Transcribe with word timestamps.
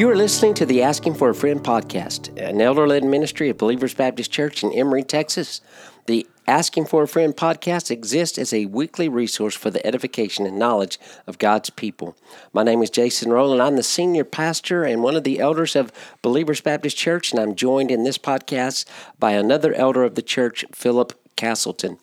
You 0.00 0.08
are 0.08 0.16
listening 0.16 0.54
to 0.54 0.64
the 0.64 0.82
Asking 0.82 1.12
for 1.12 1.28
a 1.28 1.34
Friend 1.34 1.62
podcast, 1.62 2.34
an 2.38 2.62
elder 2.62 2.88
led 2.88 3.04
ministry 3.04 3.50
of 3.50 3.58
Believers 3.58 3.92
Baptist 3.92 4.32
Church 4.32 4.64
in 4.64 4.72
Emory, 4.72 5.02
Texas. 5.02 5.60
The 6.06 6.26
Asking 6.46 6.86
for 6.86 7.02
a 7.02 7.06
Friend 7.06 7.36
podcast 7.36 7.90
exists 7.90 8.38
as 8.38 8.54
a 8.54 8.64
weekly 8.64 9.10
resource 9.10 9.54
for 9.54 9.68
the 9.68 9.86
edification 9.86 10.46
and 10.46 10.58
knowledge 10.58 10.98
of 11.26 11.36
God's 11.36 11.68
people. 11.68 12.16
My 12.54 12.62
name 12.62 12.82
is 12.82 12.88
Jason 12.88 13.30
Rowland. 13.30 13.60
I'm 13.60 13.76
the 13.76 13.82
senior 13.82 14.24
pastor 14.24 14.84
and 14.84 15.02
one 15.02 15.16
of 15.16 15.24
the 15.24 15.38
elders 15.38 15.76
of 15.76 15.92
Believers 16.22 16.62
Baptist 16.62 16.96
Church, 16.96 17.30
and 17.30 17.38
I'm 17.38 17.54
joined 17.54 17.90
in 17.90 18.02
this 18.02 18.16
podcast 18.16 18.86
by 19.18 19.32
another 19.32 19.74
elder 19.74 20.02
of 20.02 20.14
the 20.14 20.22
church, 20.22 20.64
Philip 20.72 21.12
Castleton. 21.40 21.96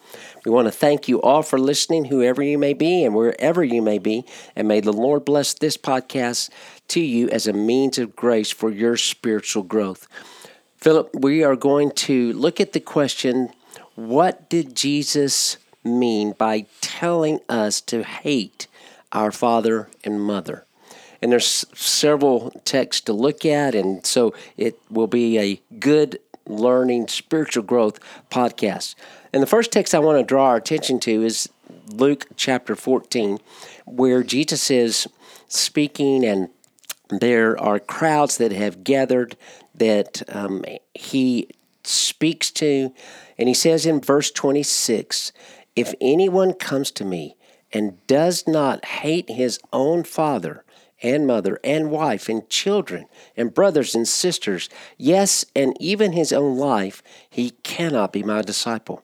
We 0.43 0.49
want 0.49 0.67
to 0.67 0.71
thank 0.71 1.07
you 1.07 1.21
all 1.21 1.43
for 1.43 1.59
listening, 1.59 2.05
whoever 2.05 2.41
you 2.41 2.57
may 2.57 2.73
be 2.73 3.05
and 3.05 3.13
wherever 3.13 3.63
you 3.63 3.83
may 3.83 3.99
be, 3.99 4.25
and 4.55 4.67
may 4.67 4.79
the 4.79 4.91
Lord 4.91 5.25
bless 5.25 5.53
this 5.53 5.77
podcast 5.77 6.49
to 6.87 6.99
you 6.99 7.29
as 7.29 7.45
a 7.45 7.53
means 7.53 7.99
of 7.99 8.15
grace 8.15 8.49
for 8.49 8.71
your 8.71 8.97
spiritual 8.97 9.61
growth. 9.61 10.07
Philip, 10.77 11.11
we 11.13 11.43
are 11.43 11.55
going 11.55 11.91
to 11.91 12.33
look 12.33 12.59
at 12.59 12.73
the 12.73 12.79
question 12.79 13.51
what 13.93 14.49
did 14.49 14.75
Jesus 14.75 15.57
mean 15.83 16.31
by 16.31 16.65
telling 16.81 17.39
us 17.47 17.79
to 17.81 18.03
hate 18.03 18.65
our 19.11 19.31
father 19.31 19.87
and 20.03 20.19
mother? 20.19 20.65
And 21.21 21.31
there's 21.31 21.65
several 21.75 22.51
texts 22.65 23.01
to 23.01 23.13
look 23.13 23.45
at, 23.45 23.75
and 23.75 24.03
so 24.03 24.33
it 24.55 24.79
will 24.89 25.07
be 25.07 25.37
a 25.37 25.61
good 25.77 26.19
learning 26.47 27.07
spiritual 27.07 27.63
growth 27.63 27.99
podcast. 28.29 28.95
And 29.33 29.43
the 29.43 29.47
first 29.47 29.71
text 29.71 29.93
I 29.93 29.99
want 29.99 30.19
to 30.19 30.23
draw 30.23 30.47
our 30.47 30.55
attention 30.55 30.99
to 31.01 31.23
is 31.23 31.49
Luke 31.91 32.27
chapter 32.35 32.75
14, 32.75 33.39
where 33.85 34.23
Jesus 34.23 34.71
is 34.71 35.07
speaking, 35.47 36.25
and 36.25 36.49
there 37.09 37.59
are 37.59 37.79
crowds 37.79 38.37
that 38.37 38.51
have 38.51 38.83
gathered 38.83 39.35
that 39.75 40.23
um, 40.33 40.63
he 40.93 41.49
speaks 41.83 42.51
to. 42.51 42.93
And 43.37 43.47
he 43.47 43.53
says 43.53 43.85
in 43.85 44.01
verse 44.01 44.31
26 44.31 45.31
If 45.75 45.93
anyone 46.01 46.53
comes 46.53 46.91
to 46.91 47.05
me 47.05 47.35
and 47.71 48.05
does 48.07 48.47
not 48.47 48.85
hate 48.85 49.29
his 49.29 49.59
own 49.73 50.03
father, 50.03 50.63
and 51.03 51.27
mother 51.27 51.59
and 51.63 51.91
wife 51.91 52.27
and 52.27 52.49
children 52.49 53.05
and 53.35 53.53
brothers 53.53 53.93
and 53.93 54.07
sisters, 54.07 54.67
yes, 54.97 55.45
and 55.55 55.79
even 55.79 56.13
his 56.13 56.33
own 56.33 56.57
life, 56.57 57.03
he 57.29 57.51
cannot 57.61 58.11
be 58.11 58.23
my 58.23 58.41
disciple. 58.41 59.03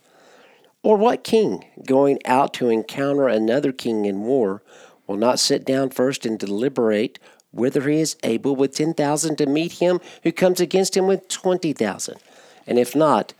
Or 0.83 0.97
what 0.97 1.23
king, 1.23 1.65
going 1.85 2.19
out 2.25 2.53
to 2.55 2.69
encounter 2.69 3.27
another 3.27 3.71
king 3.71 4.05
in 4.05 4.21
war, 4.21 4.63
will 5.05 5.17
not 5.17 5.39
sit 5.39 5.65
down 5.65 5.89
first 5.89 6.25
and 6.25 6.39
deliberate 6.39 7.19
whether 7.51 7.87
he 7.87 7.99
is 7.99 8.15
able 8.23 8.55
with 8.55 8.73
10,000 8.73 9.35
to 9.37 9.45
meet 9.45 9.73
him 9.73 9.99
who 10.23 10.31
comes 10.31 10.59
against 10.59 10.97
him 10.97 11.05
with 11.05 11.27
20,000? 11.27 12.17
And 12.65 12.79
if 12.79 12.95
not, 12.95 13.33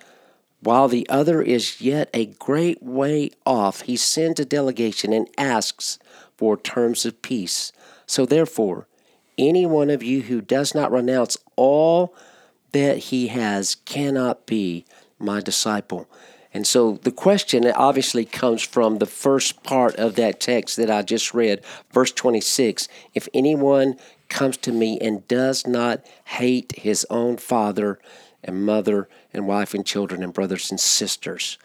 while 0.59 0.88
the 0.88 1.09
other 1.09 1.41
is 1.41 1.81
yet 1.81 2.09
a 2.13 2.28
great 2.28 2.84
way 2.84 3.31
off, 3.46 3.81
he 3.81 3.96
sends 3.96 4.40
a 4.40 4.46
delegation 4.46 5.12
and 5.12 5.28
asks 5.38 5.97
for 6.38 6.56
terms 6.56 7.06
of 7.06 7.22
peace. 7.22 7.72
So 8.06 8.25
therefore, 8.25 8.88
any 9.38 9.66
one 9.66 9.90
of 9.90 10.03
you 10.03 10.22
who 10.22 10.41
does 10.41 10.75
not 10.75 10.91
renounce 10.91 11.38
all 11.56 12.13
that 12.74 12.97
he 12.97 13.28
has 13.28 13.75
cannot 13.85 14.46
be 14.46 14.85
my 15.18 15.41
disciple. 15.41 16.07
And 16.53 16.67
so 16.67 17.00
the 17.03 17.12
question 17.12 17.66
obviously 17.66 18.25
comes 18.25 18.62
from 18.62 18.97
the 18.97 19.06
first 19.06 19.63
part 19.63 19.95
of 19.95 20.16
that 20.16 20.39
text 20.39 20.75
that 20.78 20.89
I 20.89 21.01
just 21.01 21.34
read, 21.34 21.63
verse 21.91 22.12
26. 22.12 22.88
If 23.13 23.29
anyone 23.34 23.97
comes 24.28 24.57
to 24.57 24.72
me 24.72 25.00
and 25.00 25.28
does 25.28 25.66
not 25.66 26.06
hate 26.25 26.73
his 26.78 27.06
own 27.09 27.38
father 27.38 28.00
and 28.44 28.66
mother 28.66 29.07
and 29.34 29.47
wife 29.47 29.73
and 29.73 29.85
children 29.85 30.23
and 30.23 30.34
brothers 30.34 30.72
and 30.72 30.79
sisters. 30.79 31.57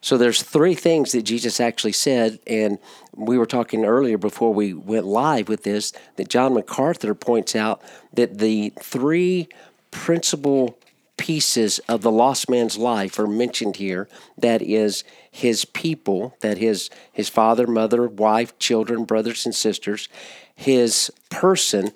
So 0.00 0.18
there's 0.18 0.42
three 0.42 0.74
things 0.74 1.12
that 1.12 1.22
Jesus 1.22 1.60
actually 1.60 1.92
said, 1.92 2.38
and 2.46 2.78
we 3.16 3.38
were 3.38 3.46
talking 3.46 3.86
earlier 3.86 4.18
before 4.18 4.52
we 4.52 4.74
went 4.74 5.06
live 5.06 5.48
with 5.48 5.62
this 5.62 5.94
that 6.16 6.28
John 6.28 6.52
MacArthur 6.52 7.14
points 7.14 7.56
out 7.56 7.80
that 8.12 8.38
the 8.38 8.74
three 8.80 9.48
principal 9.90 10.78
pieces 11.16 11.78
of 11.88 12.02
the 12.02 12.10
lost 12.10 12.50
man's 12.50 12.76
life 12.76 13.18
are 13.18 13.26
mentioned 13.26 13.76
here. 13.76 14.08
That 14.36 14.62
is 14.62 15.04
his 15.30 15.64
people, 15.64 16.36
that 16.40 16.58
his 16.58 16.90
his 17.12 17.28
father, 17.28 17.66
mother, 17.66 18.08
wife, 18.08 18.58
children, 18.58 19.04
brothers 19.04 19.46
and 19.46 19.54
sisters, 19.54 20.08
his 20.54 21.10
person, 21.30 21.92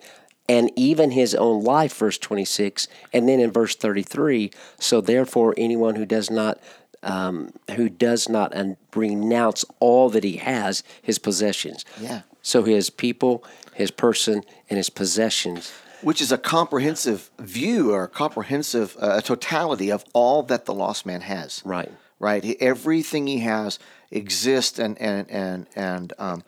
and 0.48 0.70
even 0.76 1.10
his 1.10 1.34
own 1.34 1.62
life, 1.62 1.96
verse 1.96 2.18
26. 2.18 2.88
And 3.12 3.28
then 3.28 3.40
in 3.40 3.50
verse 3.50 3.76
33, 3.76 4.50
so 4.78 5.00
therefore, 5.00 5.54
anyone 5.56 5.96
who 5.96 6.06
does 6.06 6.30
not 6.30 6.58
um, 7.02 7.52
who 7.76 7.88
does 7.88 8.28
not 8.28 8.52
renounce 8.94 9.64
all 9.78 10.10
that 10.10 10.24
he 10.24 10.38
has, 10.38 10.82
his 11.00 11.18
possessions. 11.18 11.84
Yeah. 12.00 12.22
So 12.42 12.64
his 12.64 12.90
people, 12.90 13.44
his 13.74 13.90
person, 13.90 14.42
and 14.68 14.76
his 14.76 14.90
possessions. 14.90 15.72
Which 16.02 16.20
is 16.20 16.32
a 16.32 16.38
comprehensive 16.38 17.30
view 17.38 17.92
or 17.92 18.04
a 18.04 18.08
comprehensive 18.08 18.96
uh, 19.00 19.20
totality 19.20 19.90
of 19.90 20.04
all 20.12 20.42
that 20.44 20.64
the 20.64 20.74
lost 20.74 21.06
man 21.06 21.22
has. 21.22 21.62
Right. 21.64 21.90
Right. 22.20 22.56
Everything 22.60 23.26
he 23.26 23.40
has 23.40 23.78
exists 24.10 24.78
and 24.78 24.98
and 25.00 25.30
and 25.30 25.66
and 25.76 26.12
um, 26.18 26.42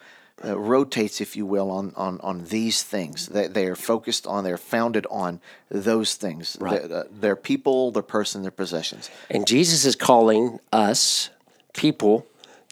uh, 0.44 0.58
rotates, 0.58 1.20
if 1.20 1.36
you 1.36 1.44
will, 1.44 1.70
on, 1.70 1.92
on, 1.96 2.18
on 2.22 2.44
these 2.46 2.82
things. 2.82 3.26
They, 3.26 3.46
they 3.46 3.66
are 3.66 3.76
focused 3.76 4.26
on, 4.26 4.44
they're 4.44 4.56
founded 4.56 5.06
on 5.10 5.40
those 5.70 6.14
things 6.14 6.56
right. 6.60 6.88
their, 6.88 6.98
uh, 7.00 7.04
their 7.10 7.36
people, 7.36 7.90
their 7.90 8.02
person, 8.02 8.42
their 8.42 8.50
possessions. 8.50 9.10
And 9.28 9.46
Jesus 9.46 9.84
is 9.84 9.96
calling 9.96 10.58
us, 10.72 11.30
people, 11.74 12.26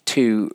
to 0.07 0.55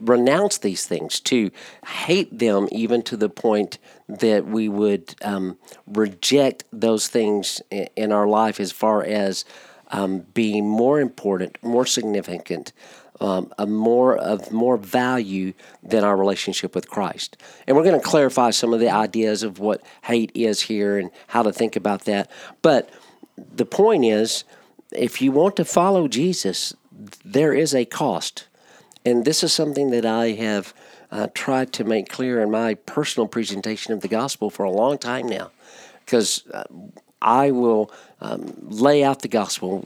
renounce 0.00 0.58
these 0.58 0.86
things, 0.86 1.20
to 1.20 1.50
hate 1.86 2.38
them 2.38 2.68
even 2.70 3.02
to 3.02 3.16
the 3.16 3.28
point 3.28 3.78
that 4.20 4.46
we 4.46 4.68
would 4.68 5.14
um, 5.22 5.58
reject 5.86 6.64
those 6.72 7.08
things 7.08 7.60
in 7.70 8.12
our 8.12 8.26
life 8.26 8.60
as 8.60 8.72
far 8.72 9.04
as 9.04 9.44
um, 9.90 10.20
being 10.34 10.68
more 10.68 11.00
important, 11.00 11.62
more 11.62 11.86
significant 11.86 12.72
um, 13.22 13.52
a 13.56 13.66
more 13.66 14.16
of 14.16 14.50
more 14.50 14.76
value 14.76 15.52
than 15.82 16.02
our 16.02 16.16
relationship 16.16 16.74
with 16.74 16.90
Christ. 16.90 17.36
And 17.66 17.76
we're 17.76 17.84
going 17.84 18.00
to 18.00 18.06
clarify 18.06 18.50
some 18.50 18.74
of 18.74 18.80
the 18.80 18.90
ideas 18.90 19.44
of 19.44 19.60
what 19.60 19.80
hate 20.02 20.32
is 20.34 20.62
here 20.62 20.98
and 20.98 21.10
how 21.28 21.42
to 21.42 21.52
think 21.52 21.76
about 21.76 22.04
that. 22.06 22.30
But 22.62 22.90
the 23.36 23.64
point 23.64 24.04
is, 24.04 24.42
if 24.90 25.22
you 25.22 25.30
want 25.30 25.56
to 25.56 25.64
follow 25.64 26.08
Jesus, 26.08 26.74
there 27.24 27.52
is 27.52 27.74
a 27.74 27.84
cost. 27.84 28.48
And 29.04 29.24
this 29.24 29.44
is 29.44 29.52
something 29.52 29.90
that 29.90 30.04
I 30.04 30.32
have 30.32 30.74
uh, 31.12 31.28
tried 31.34 31.72
to 31.74 31.84
make 31.84 32.08
clear 32.08 32.40
in 32.40 32.50
my 32.50 32.74
personal 32.74 33.28
presentation 33.28 33.92
of 33.92 34.00
the 34.00 34.08
gospel 34.08 34.50
for 34.50 34.64
a 34.64 34.70
long 34.70 34.98
time 34.98 35.28
now. 35.28 35.50
Because 36.04 36.44
uh, 36.48 36.64
I 37.20 37.52
will 37.52 37.92
um, 38.20 38.54
lay 38.62 39.04
out 39.04 39.20
the 39.20 39.28
gospel, 39.28 39.80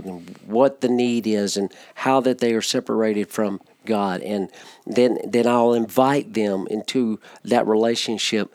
what 0.46 0.81
the 0.81 0.88
need 0.88 1.26
is, 1.26 1.56
and 1.56 1.70
how 1.94 2.20
that 2.20 2.38
they 2.38 2.55
are 2.55 2.62
separated 2.62 3.28
from 3.28 3.61
God, 3.84 4.20
and 4.23 4.50
then 4.87 5.19
then 5.25 5.46
I'll 5.46 5.75
invite 5.75 6.32
them 6.34 6.67
into 6.70 7.20
that 7.44 7.67
relationship. 7.67 8.52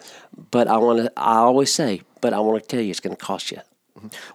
But 0.49 0.67
I 0.67 0.77
want 0.77 0.99
to. 0.99 1.13
I 1.15 1.37
always 1.37 1.73
say, 1.73 2.01
but 2.21 2.33
I 2.33 2.39
want 2.39 2.61
to 2.61 2.67
tell 2.67 2.81
you, 2.81 2.89
it's 2.89 2.99
going 2.99 3.15
to 3.15 3.25
cost 3.25 3.51
you. 3.51 3.59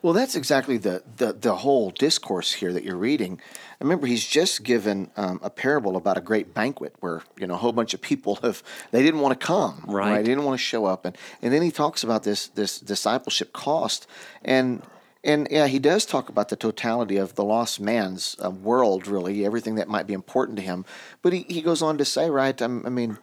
Well, 0.02 0.12
that's 0.12 0.34
exactly 0.34 0.76
the, 0.76 1.02
the, 1.16 1.32
the 1.32 1.56
whole 1.56 1.90
discourse 1.90 2.52
here 2.52 2.72
that 2.72 2.84
you're 2.84 2.96
reading. 2.96 3.40
I 3.80 3.84
Remember, 3.84 4.06
he's 4.06 4.26
just 4.26 4.64
given 4.64 5.10
um, 5.16 5.38
a 5.42 5.50
parable 5.50 5.96
about 5.96 6.16
a 6.16 6.20
great 6.20 6.54
banquet 6.54 6.94
where 7.00 7.22
you 7.38 7.46
know 7.46 7.54
a 7.54 7.58
whole 7.58 7.72
bunch 7.72 7.92
of 7.92 8.00
people 8.00 8.36
have 8.36 8.62
they 8.90 9.02
didn't 9.02 9.20
want 9.20 9.38
to 9.38 9.46
come, 9.46 9.84
right? 9.86 10.10
right? 10.10 10.16
They 10.18 10.30
didn't 10.30 10.44
want 10.44 10.58
to 10.58 10.64
show 10.64 10.86
up, 10.86 11.04
and 11.04 11.16
and 11.42 11.52
then 11.52 11.60
he 11.60 11.70
talks 11.70 12.02
about 12.02 12.22
this 12.22 12.48
this 12.48 12.80
discipleship 12.80 13.52
cost, 13.52 14.06
and 14.42 14.82
and 15.22 15.48
yeah, 15.50 15.66
he 15.66 15.78
does 15.78 16.06
talk 16.06 16.28
about 16.28 16.48
the 16.48 16.56
totality 16.56 17.16
of 17.16 17.34
the 17.34 17.44
lost 17.44 17.80
man's 17.80 18.36
uh, 18.42 18.50
world, 18.50 19.06
really 19.06 19.44
everything 19.44 19.74
that 19.74 19.88
might 19.88 20.06
be 20.06 20.14
important 20.14 20.56
to 20.56 20.62
him. 20.62 20.84
But 21.20 21.32
he, 21.32 21.44
he 21.48 21.60
goes 21.60 21.82
on 21.82 21.98
to 21.98 22.04
say, 22.04 22.30
right? 22.30 22.60
I, 22.62 22.64
I 22.64 22.68
mean, 22.68 23.18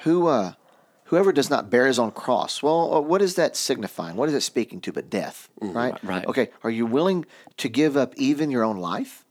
who 0.00 0.28
uh, 0.28 0.52
whoever 1.10 1.32
does 1.32 1.50
not 1.50 1.68
bear 1.70 1.88
his 1.88 1.98
own 1.98 2.12
cross. 2.12 2.62
Well, 2.62 2.94
uh, 2.94 3.00
what 3.00 3.20
is 3.20 3.34
that 3.34 3.56
signifying? 3.56 4.14
What 4.14 4.28
is 4.28 4.34
it 4.34 4.42
speaking 4.42 4.80
to 4.82 4.92
but 4.92 5.10
death, 5.10 5.48
right? 5.60 6.02
right. 6.04 6.24
Okay, 6.24 6.50
are 6.62 6.70
you 6.70 6.86
willing 6.86 7.26
to 7.56 7.68
give 7.68 7.96
up 7.96 8.14
even 8.16 8.48
your 8.48 8.62
own 8.62 8.76
life? 8.76 9.24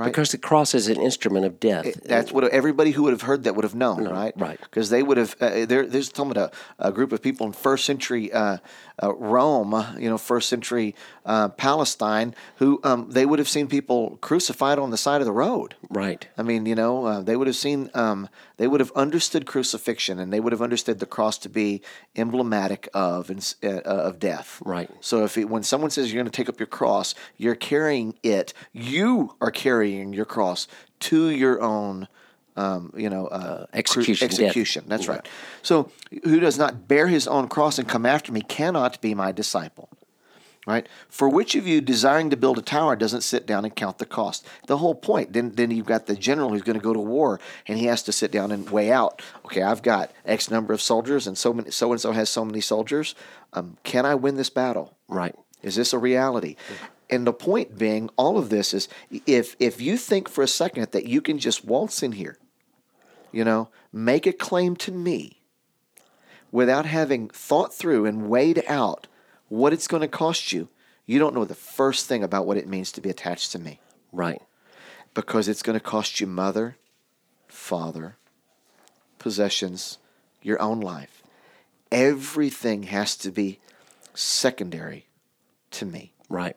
Right? 0.00 0.06
Because 0.06 0.30
the 0.30 0.38
cross 0.38 0.74
is 0.74 0.88
an 0.88 0.98
instrument 0.98 1.44
of 1.44 1.60
death. 1.60 2.00
That's 2.04 2.32
what 2.32 2.44
everybody 2.44 2.90
who 2.92 3.02
would 3.02 3.12
have 3.12 3.20
heard 3.20 3.44
that 3.44 3.54
would 3.54 3.64
have 3.64 3.74
known, 3.74 4.08
right? 4.08 4.32
right. 4.34 4.58
Because 4.58 4.88
they 4.88 5.02
would 5.02 5.18
have. 5.18 5.36
Uh, 5.38 5.66
there, 5.66 5.86
there's 5.86 6.08
talking 6.08 6.32
about 6.32 6.54
a, 6.78 6.88
a 6.88 6.90
group 6.92 7.12
of 7.12 7.20
people 7.20 7.46
in 7.46 7.52
first 7.52 7.84
century 7.84 8.32
uh, 8.32 8.56
uh, 9.02 9.14
Rome, 9.14 9.74
you 9.98 10.08
know, 10.08 10.18
first 10.18 10.48
century 10.48 10.94
uh, 11.24 11.48
Palestine, 11.48 12.34
who 12.56 12.80
um, 12.84 13.10
they 13.10 13.24
would 13.24 13.38
have 13.38 13.48
seen 13.48 13.66
people 13.66 14.18
crucified 14.20 14.78
on 14.78 14.90
the 14.90 14.96
side 14.96 15.20
of 15.20 15.26
the 15.26 15.32
road. 15.32 15.74
right. 15.88 16.28
I 16.36 16.42
mean, 16.42 16.66
you 16.66 16.74
know, 16.74 17.06
uh, 17.06 17.20
they 17.20 17.36
would 17.36 17.46
have 17.46 17.56
seen, 17.56 17.90
um, 17.94 18.28
they 18.56 18.66
would 18.66 18.80
have 18.80 18.92
understood 18.92 19.46
crucifixion, 19.46 20.18
and 20.18 20.32
they 20.32 20.40
would 20.40 20.52
have 20.52 20.62
understood 20.62 20.98
the 20.98 21.06
cross 21.06 21.38
to 21.38 21.48
be 21.48 21.82
emblematic 22.16 22.88
of 22.94 23.30
uh, 23.30 23.68
of 23.80 24.18
death. 24.18 24.62
Right. 24.64 24.90
So 25.00 25.24
if 25.24 25.38
it, 25.38 25.48
when 25.48 25.62
someone 25.62 25.90
says 25.90 26.12
you're 26.12 26.22
going 26.22 26.30
to 26.30 26.36
take 26.36 26.48
up 26.48 26.58
your 26.58 26.66
cross, 26.66 27.14
you're 27.36 27.54
carrying 27.54 28.18
it. 28.22 28.52
You 28.72 29.34
are 29.40 29.50
carrying 29.50 29.89
your 29.90 30.24
cross 30.24 30.68
to 31.00 31.30
your 31.30 31.60
own. 31.60 32.08
Um, 32.56 32.92
you 32.96 33.08
know, 33.08 33.26
uh, 33.28 33.66
execution, 33.72 34.28
death. 34.28 34.40
execution. 34.40 34.84
That's 34.86 35.08
right. 35.08 35.26
So, 35.62 35.90
who 36.24 36.40
does 36.40 36.58
not 36.58 36.88
bear 36.88 37.06
his 37.06 37.28
own 37.28 37.48
cross 37.48 37.78
and 37.78 37.88
come 37.88 38.04
after 38.04 38.32
me 38.32 38.42
cannot 38.42 39.00
be 39.00 39.14
my 39.14 39.32
disciple 39.32 39.88
right? 40.66 40.86
For 41.08 41.28
which 41.28 41.54
of 41.54 41.66
you 41.66 41.80
desiring 41.80 42.30
to 42.30 42.36
build 42.36 42.58
a 42.58 42.62
tower 42.62 42.96
doesn't 42.96 43.22
sit 43.22 43.46
down 43.46 43.64
and 43.64 43.74
count 43.74 43.98
the 43.98 44.06
cost? 44.06 44.46
The 44.66 44.78
whole 44.78 44.94
point. 44.94 45.32
Then, 45.32 45.52
then 45.52 45.70
you've 45.70 45.86
got 45.86 46.06
the 46.06 46.14
general 46.14 46.50
who's 46.50 46.62
going 46.62 46.78
to 46.78 46.82
go 46.82 46.92
to 46.92 47.00
war, 47.00 47.40
and 47.66 47.78
he 47.78 47.86
has 47.86 48.02
to 48.04 48.12
sit 48.12 48.30
down 48.30 48.52
and 48.52 48.68
weigh 48.70 48.92
out. 48.92 49.22
Okay, 49.44 49.62
I've 49.62 49.82
got 49.82 50.12
X 50.24 50.50
number 50.50 50.72
of 50.72 50.80
soldiers, 50.80 51.26
and 51.26 51.36
so 51.36 51.52
many, 51.52 51.70
so 51.70 51.92
and 51.92 52.00
so 52.00 52.12
has 52.12 52.28
so 52.28 52.44
many 52.44 52.60
soldiers. 52.60 53.14
Um, 53.52 53.76
can 53.84 54.06
I 54.06 54.14
win 54.14 54.36
this 54.36 54.50
battle? 54.50 54.96
Right. 55.08 55.34
Is 55.62 55.76
this 55.76 55.92
a 55.92 55.98
reality? 55.98 56.56
And 57.10 57.26
the 57.26 57.32
point 57.32 57.76
being, 57.76 58.08
all 58.16 58.38
of 58.38 58.50
this 58.50 58.72
is 58.72 58.88
if 59.26 59.56
if 59.58 59.80
you 59.80 59.96
think 59.96 60.28
for 60.28 60.42
a 60.42 60.48
second 60.48 60.92
that 60.92 61.06
you 61.06 61.20
can 61.20 61.38
just 61.38 61.64
waltz 61.64 62.02
in 62.02 62.12
here, 62.12 62.38
you 63.32 63.44
know, 63.44 63.68
make 63.92 64.26
a 64.26 64.32
claim 64.32 64.76
to 64.76 64.92
me 64.92 65.40
without 66.52 66.86
having 66.86 67.28
thought 67.28 67.74
through 67.74 68.06
and 68.06 68.28
weighed 68.28 68.62
out 68.68 69.06
what 69.48 69.72
it's 69.72 69.88
going 69.88 70.00
to 70.02 70.08
cost 70.08 70.52
you, 70.52 70.68
you 71.06 71.18
don't 71.18 71.34
know 71.34 71.44
the 71.44 71.54
first 71.54 72.06
thing 72.06 72.22
about 72.22 72.46
what 72.46 72.56
it 72.56 72.68
means 72.68 72.92
to 72.92 73.00
be 73.00 73.10
attached 73.10 73.50
to 73.52 73.58
me 73.58 73.80
Right. 74.12 74.40
because 75.14 75.48
it's 75.48 75.62
going 75.62 75.78
to 75.78 75.84
cost 75.84 76.20
you 76.20 76.26
mother, 76.28 76.76
father, 77.48 78.16
possessions, 79.18 79.98
your 80.42 80.60
own 80.62 80.80
life. 80.80 81.22
Everything 81.90 82.84
has 82.84 83.16
to 83.16 83.30
be 83.32 83.58
secondary 84.14 85.06
to 85.72 85.84
me. 85.84 86.12
Right. 86.30 86.56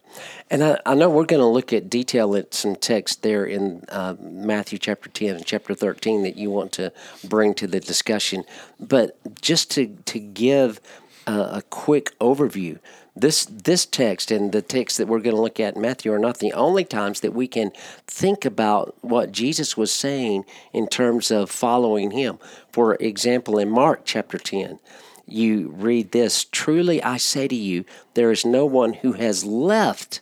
And 0.52 0.64
I, 0.64 0.80
I 0.86 0.94
know 0.94 1.10
we're 1.10 1.26
going 1.26 1.42
to 1.42 1.48
look 1.48 1.74
at 1.74 1.90
detail 1.90 2.36
at 2.36 2.54
some 2.54 2.76
text 2.76 3.24
there 3.24 3.44
in 3.44 3.84
uh, 3.90 4.14
Matthew 4.22 4.78
chapter 4.78 5.10
10 5.10 5.36
and 5.36 5.46
chapter 5.46 5.74
13 5.74 6.22
that 6.22 6.38
you 6.38 6.52
want 6.52 6.72
to 6.74 6.94
bring 7.24 7.56
to 7.56 7.66
the 7.66 7.80
discussion. 7.80 8.44
But 8.80 9.18
just 9.42 9.72
to, 9.72 9.88
to 9.88 10.20
give 10.20 10.80
a 11.26 11.64
quick 11.72 12.18
overview, 12.20 12.78
this, 13.16 13.46
this 13.46 13.86
text 13.88 14.30
and 14.30 14.52
the 14.52 14.62
text 14.62 15.00
that 15.00 15.08
we're 15.08 15.20
going 15.20 15.36
to 15.36 15.42
look 15.42 15.60
at 15.60 15.76
in 15.76 15.82
Matthew 15.82 16.14
are 16.14 16.20
not 16.20 16.38
the 16.38 16.54
only 16.54 16.86
times 16.86 17.22
that 17.22 17.34
we 17.34 17.48
can 17.48 17.72
think 18.06 18.46
about 18.46 18.96
what 19.02 19.32
Jesus 19.32 19.76
was 19.76 19.92
saying 19.92 20.46
in 20.72 20.88
terms 20.88 21.32
of 21.32 21.50
following 21.50 22.12
him. 22.12 22.38
For 22.72 22.94
example, 22.96 23.58
in 23.58 23.72
Mark 23.72 24.02
chapter 24.04 24.38
10, 24.38 24.80
you 25.28 25.70
read 25.70 26.12
this 26.12 26.46
Truly 26.46 27.02
I 27.02 27.18
say 27.18 27.48
to 27.48 27.56
you, 27.56 27.86
there 28.14 28.32
is 28.32 28.46
no 28.46 28.66
one 28.66 28.94
who 28.94 29.14
has 29.14 29.46
left 29.46 30.22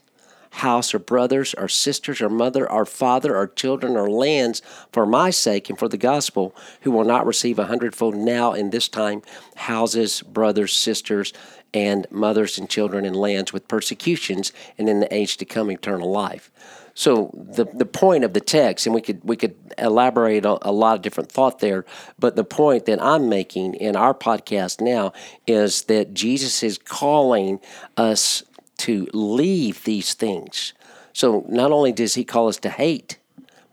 house 0.51 0.93
or 0.93 0.99
brothers 0.99 1.53
or 1.55 1.67
sisters 1.67 2.21
or 2.21 2.29
mother 2.29 2.69
or 2.69 2.85
father 2.85 3.35
or 3.35 3.47
children 3.47 3.95
or 3.95 4.09
lands 4.09 4.61
for 4.91 5.05
my 5.05 5.29
sake 5.29 5.69
and 5.69 5.79
for 5.79 5.87
the 5.87 5.97
gospel 5.97 6.55
who 6.81 6.91
will 6.91 7.05
not 7.05 7.25
receive 7.25 7.57
a 7.57 7.65
hundredfold 7.65 8.15
now 8.15 8.53
in 8.53 8.69
this 8.69 8.87
time 8.87 9.21
houses, 9.55 10.21
brothers, 10.21 10.73
sisters, 10.73 11.33
and 11.73 12.05
mothers 12.11 12.57
and 12.57 12.69
children 12.69 13.05
and 13.05 13.15
lands 13.15 13.53
with 13.53 13.67
persecutions 13.67 14.51
and 14.77 14.89
in 14.89 14.99
the 14.99 15.13
age 15.13 15.37
to 15.37 15.45
come 15.45 15.71
eternal 15.71 16.11
life. 16.11 16.51
So 16.93 17.31
the 17.33 17.65
the 17.65 17.85
point 17.85 18.23
of 18.23 18.33
the 18.33 18.41
text, 18.41 18.85
and 18.85 18.93
we 18.93 19.01
could 19.01 19.21
we 19.23 19.37
could 19.37 19.55
elaborate 19.77 20.45
a, 20.45 20.57
a 20.67 20.71
lot 20.71 20.95
of 20.95 21.01
different 21.01 21.31
thought 21.31 21.59
there, 21.59 21.85
but 22.19 22.35
the 22.35 22.43
point 22.43 22.85
that 22.85 23.01
I'm 23.01 23.29
making 23.29 23.75
in 23.75 23.95
our 23.95 24.13
podcast 24.13 24.81
now 24.81 25.13
is 25.47 25.83
that 25.83 26.13
Jesus 26.13 26.63
is 26.63 26.77
calling 26.77 27.61
us 27.95 28.43
to 28.81 29.07
leave 29.13 29.83
these 29.83 30.15
things. 30.15 30.73
So 31.13 31.45
not 31.47 31.71
only 31.71 31.91
does 31.91 32.15
he 32.15 32.23
call 32.23 32.47
us 32.47 32.57
to 32.57 32.69
hate, 32.69 33.19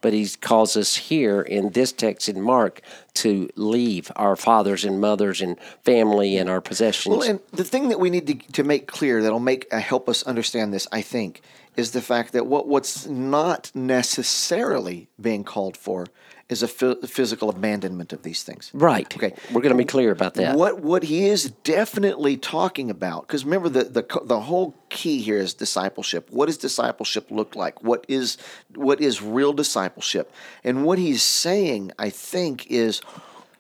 but 0.00 0.12
he 0.12 0.28
calls 0.28 0.76
us 0.76 0.96
here 0.96 1.40
in 1.40 1.70
this 1.70 1.92
text 1.92 2.28
in 2.28 2.40
Mark 2.40 2.82
to 3.14 3.48
leave 3.56 4.12
our 4.16 4.36
fathers 4.36 4.84
and 4.84 5.00
mothers 5.00 5.40
and 5.40 5.58
family 5.82 6.36
and 6.36 6.48
our 6.48 6.60
possessions. 6.60 7.16
Well, 7.16 7.28
and 7.28 7.40
the 7.52 7.64
thing 7.64 7.88
that 7.88 7.98
we 7.98 8.10
need 8.10 8.26
to, 8.26 8.34
to 8.52 8.64
make 8.64 8.86
clear 8.86 9.22
that'll 9.22 9.40
make 9.40 9.66
uh, 9.72 9.78
help 9.78 10.08
us 10.08 10.22
understand 10.24 10.72
this, 10.72 10.86
I 10.92 11.00
think, 11.00 11.40
is 11.76 11.92
the 11.92 12.02
fact 12.02 12.32
that 12.32 12.46
what 12.46 12.68
what's 12.68 13.06
not 13.06 13.70
necessarily 13.74 15.08
being 15.20 15.42
called 15.42 15.76
for 15.76 16.06
is 16.48 16.62
a 16.62 16.68
physical 16.68 17.50
abandonment 17.50 18.12
of 18.12 18.22
these 18.22 18.42
things. 18.42 18.70
right. 18.72 19.14
Okay. 19.16 19.34
We're 19.52 19.60
going 19.60 19.74
to 19.74 19.78
be 19.78 19.84
clear 19.84 20.10
about 20.10 20.32
that. 20.34 20.56
What 20.56 20.80
what 20.80 21.02
he 21.02 21.26
is 21.26 21.50
definitely 21.62 22.36
talking 22.38 22.88
about, 22.90 23.26
because 23.26 23.44
remember 23.44 23.68
the, 23.68 23.84
the 23.84 24.04
the 24.24 24.40
whole 24.40 24.74
key 24.88 25.20
here 25.20 25.36
is 25.38 25.52
discipleship. 25.52 26.30
What 26.30 26.46
does 26.46 26.56
discipleship 26.56 27.30
look 27.30 27.54
like? 27.54 27.82
What 27.84 28.06
is 28.08 28.38
what 28.74 29.00
is 29.00 29.20
real 29.20 29.52
discipleship? 29.52 30.32
And 30.64 30.84
what 30.86 30.98
he's 30.98 31.22
saying, 31.22 31.92
I 31.98 32.08
think, 32.10 32.66
is 32.70 33.02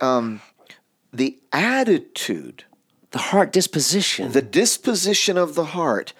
um, 0.00 0.40
the 1.12 1.38
attitude, 1.52 2.64
The 3.10 3.18
heart 3.18 3.52
disposition. 3.52 4.32
the 4.32 4.42
disposition 4.42 5.36
of 5.36 5.54
the 5.54 5.64
heart 5.76 6.14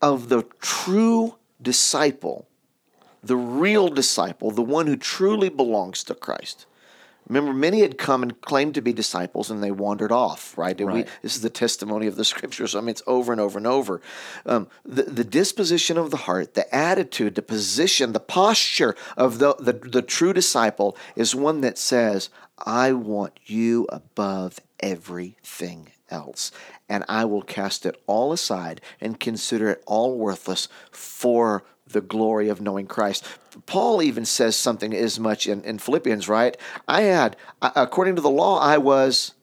of 0.00 0.28
the 0.28 0.44
true 0.60 1.34
disciple, 1.60 2.48
the 3.26 3.36
real 3.36 3.88
disciple, 3.88 4.50
the 4.50 4.62
one 4.62 4.86
who 4.86 4.96
truly 4.96 5.48
belongs 5.48 6.04
to 6.04 6.14
Christ. 6.14 6.66
Remember, 7.28 7.54
many 7.54 7.80
had 7.80 7.96
come 7.96 8.22
and 8.22 8.38
claimed 8.42 8.74
to 8.74 8.82
be 8.82 8.92
disciples, 8.92 9.50
and 9.50 9.62
they 9.62 9.70
wandered 9.70 10.12
off. 10.12 10.56
Right? 10.58 10.78
And 10.78 10.88
Right. 10.88 11.06
We, 11.06 11.10
this 11.22 11.36
is 11.36 11.42
the 11.42 11.50
testimony 11.50 12.06
of 12.06 12.16
the 12.16 12.24
Scriptures. 12.34 12.74
I 12.74 12.80
mean, 12.80 12.90
it's 12.90 13.02
over 13.06 13.32
and 13.32 13.40
over 13.40 13.58
and 13.58 13.66
over. 13.66 14.00
Um, 14.44 14.68
the 14.84 15.04
the 15.04 15.24
disposition 15.24 15.96
of 15.96 16.10
the 16.10 16.18
heart, 16.18 16.54
the 16.54 16.72
attitude, 16.74 17.34
the 17.34 17.42
position, 17.42 18.12
the 18.12 18.20
posture 18.20 18.94
of 19.16 19.38
the, 19.38 19.54
the 19.54 19.72
the 19.72 20.02
true 20.02 20.32
disciple 20.32 20.96
is 21.16 21.34
one 21.34 21.62
that 21.62 21.78
says, 21.78 22.28
"I 22.58 22.92
want 22.92 23.38
you 23.46 23.86
above 23.88 24.60
everything 24.80 25.92
else, 26.10 26.52
and 26.90 27.04
I 27.08 27.24
will 27.24 27.42
cast 27.42 27.86
it 27.86 28.00
all 28.06 28.32
aside 28.32 28.82
and 29.00 29.18
consider 29.18 29.70
it 29.70 29.82
all 29.86 30.18
worthless 30.18 30.68
for." 30.90 31.64
The 31.86 32.00
glory 32.00 32.48
of 32.48 32.60
knowing 32.60 32.86
Christ. 32.86 33.24
Paul 33.66 34.02
even 34.02 34.24
says 34.24 34.56
something 34.56 34.94
as 34.94 35.20
much 35.20 35.46
in, 35.46 35.62
in 35.62 35.78
Philippians, 35.78 36.28
right? 36.28 36.56
I 36.88 37.02
had, 37.02 37.36
according 37.62 38.16
to 38.16 38.22
the 38.22 38.30
law, 38.30 38.58
I 38.58 38.78
was 38.78 39.34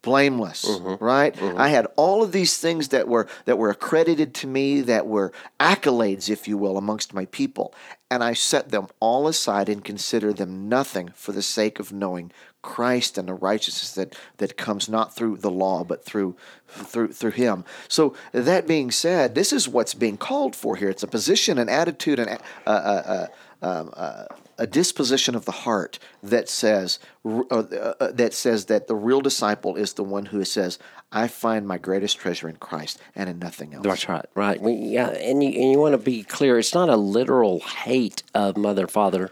blameless 0.00 0.64
mm-hmm. 0.64 1.04
right 1.04 1.34
mm-hmm. 1.34 1.60
i 1.60 1.68
had 1.68 1.86
all 1.96 2.22
of 2.22 2.30
these 2.30 2.56
things 2.56 2.88
that 2.88 3.08
were 3.08 3.26
that 3.46 3.58
were 3.58 3.68
accredited 3.68 4.32
to 4.32 4.46
me 4.46 4.80
that 4.80 5.06
were 5.06 5.32
accolades 5.58 6.30
if 6.30 6.46
you 6.46 6.56
will 6.56 6.78
amongst 6.78 7.12
my 7.12 7.24
people 7.26 7.74
and 8.08 8.22
i 8.22 8.32
set 8.32 8.70
them 8.70 8.86
all 9.00 9.26
aside 9.26 9.68
and 9.68 9.84
consider 9.84 10.32
them 10.32 10.68
nothing 10.68 11.08
for 11.14 11.32
the 11.32 11.42
sake 11.42 11.80
of 11.80 11.92
knowing 11.92 12.30
christ 12.62 13.16
and 13.16 13.28
the 13.28 13.34
righteousness 13.34 13.92
that 13.92 14.16
that 14.38 14.56
comes 14.56 14.88
not 14.88 15.14
through 15.14 15.36
the 15.36 15.50
law 15.50 15.84
but 15.84 16.04
through 16.04 16.36
through 16.66 17.12
through 17.12 17.30
him 17.30 17.64
so 17.88 18.14
that 18.32 18.66
being 18.66 18.90
said 18.90 19.34
this 19.34 19.52
is 19.52 19.68
what's 19.68 19.94
being 19.94 20.16
called 20.16 20.56
for 20.56 20.76
here 20.76 20.90
it's 20.90 21.02
a 21.02 21.08
position 21.08 21.58
an 21.58 21.68
attitude 21.68 22.18
and 22.18 22.38
uh, 22.66 23.26
um, 23.60 23.90
uh, 23.94 24.24
a 24.58 24.66
disposition 24.66 25.34
of 25.34 25.44
the 25.44 25.52
heart 25.52 25.98
that 26.22 26.48
says 26.48 26.98
uh, 27.24 27.40
uh, 27.50 28.12
that 28.12 28.34
says 28.34 28.66
that 28.66 28.86
the 28.86 28.94
real 28.94 29.20
disciple 29.20 29.76
is 29.76 29.94
the 29.94 30.04
one 30.04 30.26
who 30.26 30.44
says, 30.44 30.78
"I 31.12 31.28
find 31.28 31.66
my 31.66 31.78
greatest 31.78 32.18
treasure 32.18 32.48
in 32.48 32.56
Christ 32.56 33.00
and 33.14 33.28
in 33.28 33.38
nothing 33.38 33.74
else." 33.74 33.84
That's 33.84 34.08
right, 34.08 34.26
right. 34.34 34.60
Yeah, 34.62 35.08
and 35.08 35.42
you, 35.42 35.50
and 35.50 35.72
you 35.72 35.78
want 35.78 35.92
to 35.92 35.98
be 35.98 36.22
clear. 36.22 36.58
It's 36.58 36.74
not 36.74 36.88
a 36.88 36.96
literal 36.96 37.60
hate 37.60 38.22
of 38.34 38.56
mother, 38.56 38.86
father, 38.86 39.30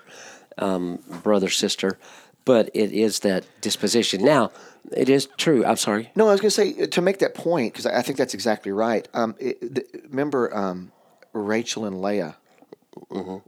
um, 0.59 1.01
brother, 1.23 1.49
sister, 1.49 1.99
but 2.47 2.71
it 2.73 2.93
is 2.93 3.21
that 3.21 3.45
disposition. 3.61 4.25
Now, 4.25 4.51
it 4.93 5.11
is 5.11 5.29
true. 5.37 5.67
I'm 5.67 5.77
sorry. 5.77 6.11
No, 6.17 6.29
I 6.29 6.33
was 6.33 6.41
going 6.41 6.51
to 6.51 6.55
say 6.55 6.87
to 6.87 7.03
make 7.03 7.19
that 7.19 7.35
point 7.35 7.75
because 7.75 7.85
I 7.85 8.01
think 8.01 8.17
that's 8.17 8.33
exactly 8.33 8.73
right. 8.73 9.07
Um, 9.13 9.35
it, 9.39 9.61
the, 9.61 9.85
remember 10.09 10.57
um, 10.57 10.93
Rachel 11.35 11.85
and 11.85 12.01
Leah 12.01 12.37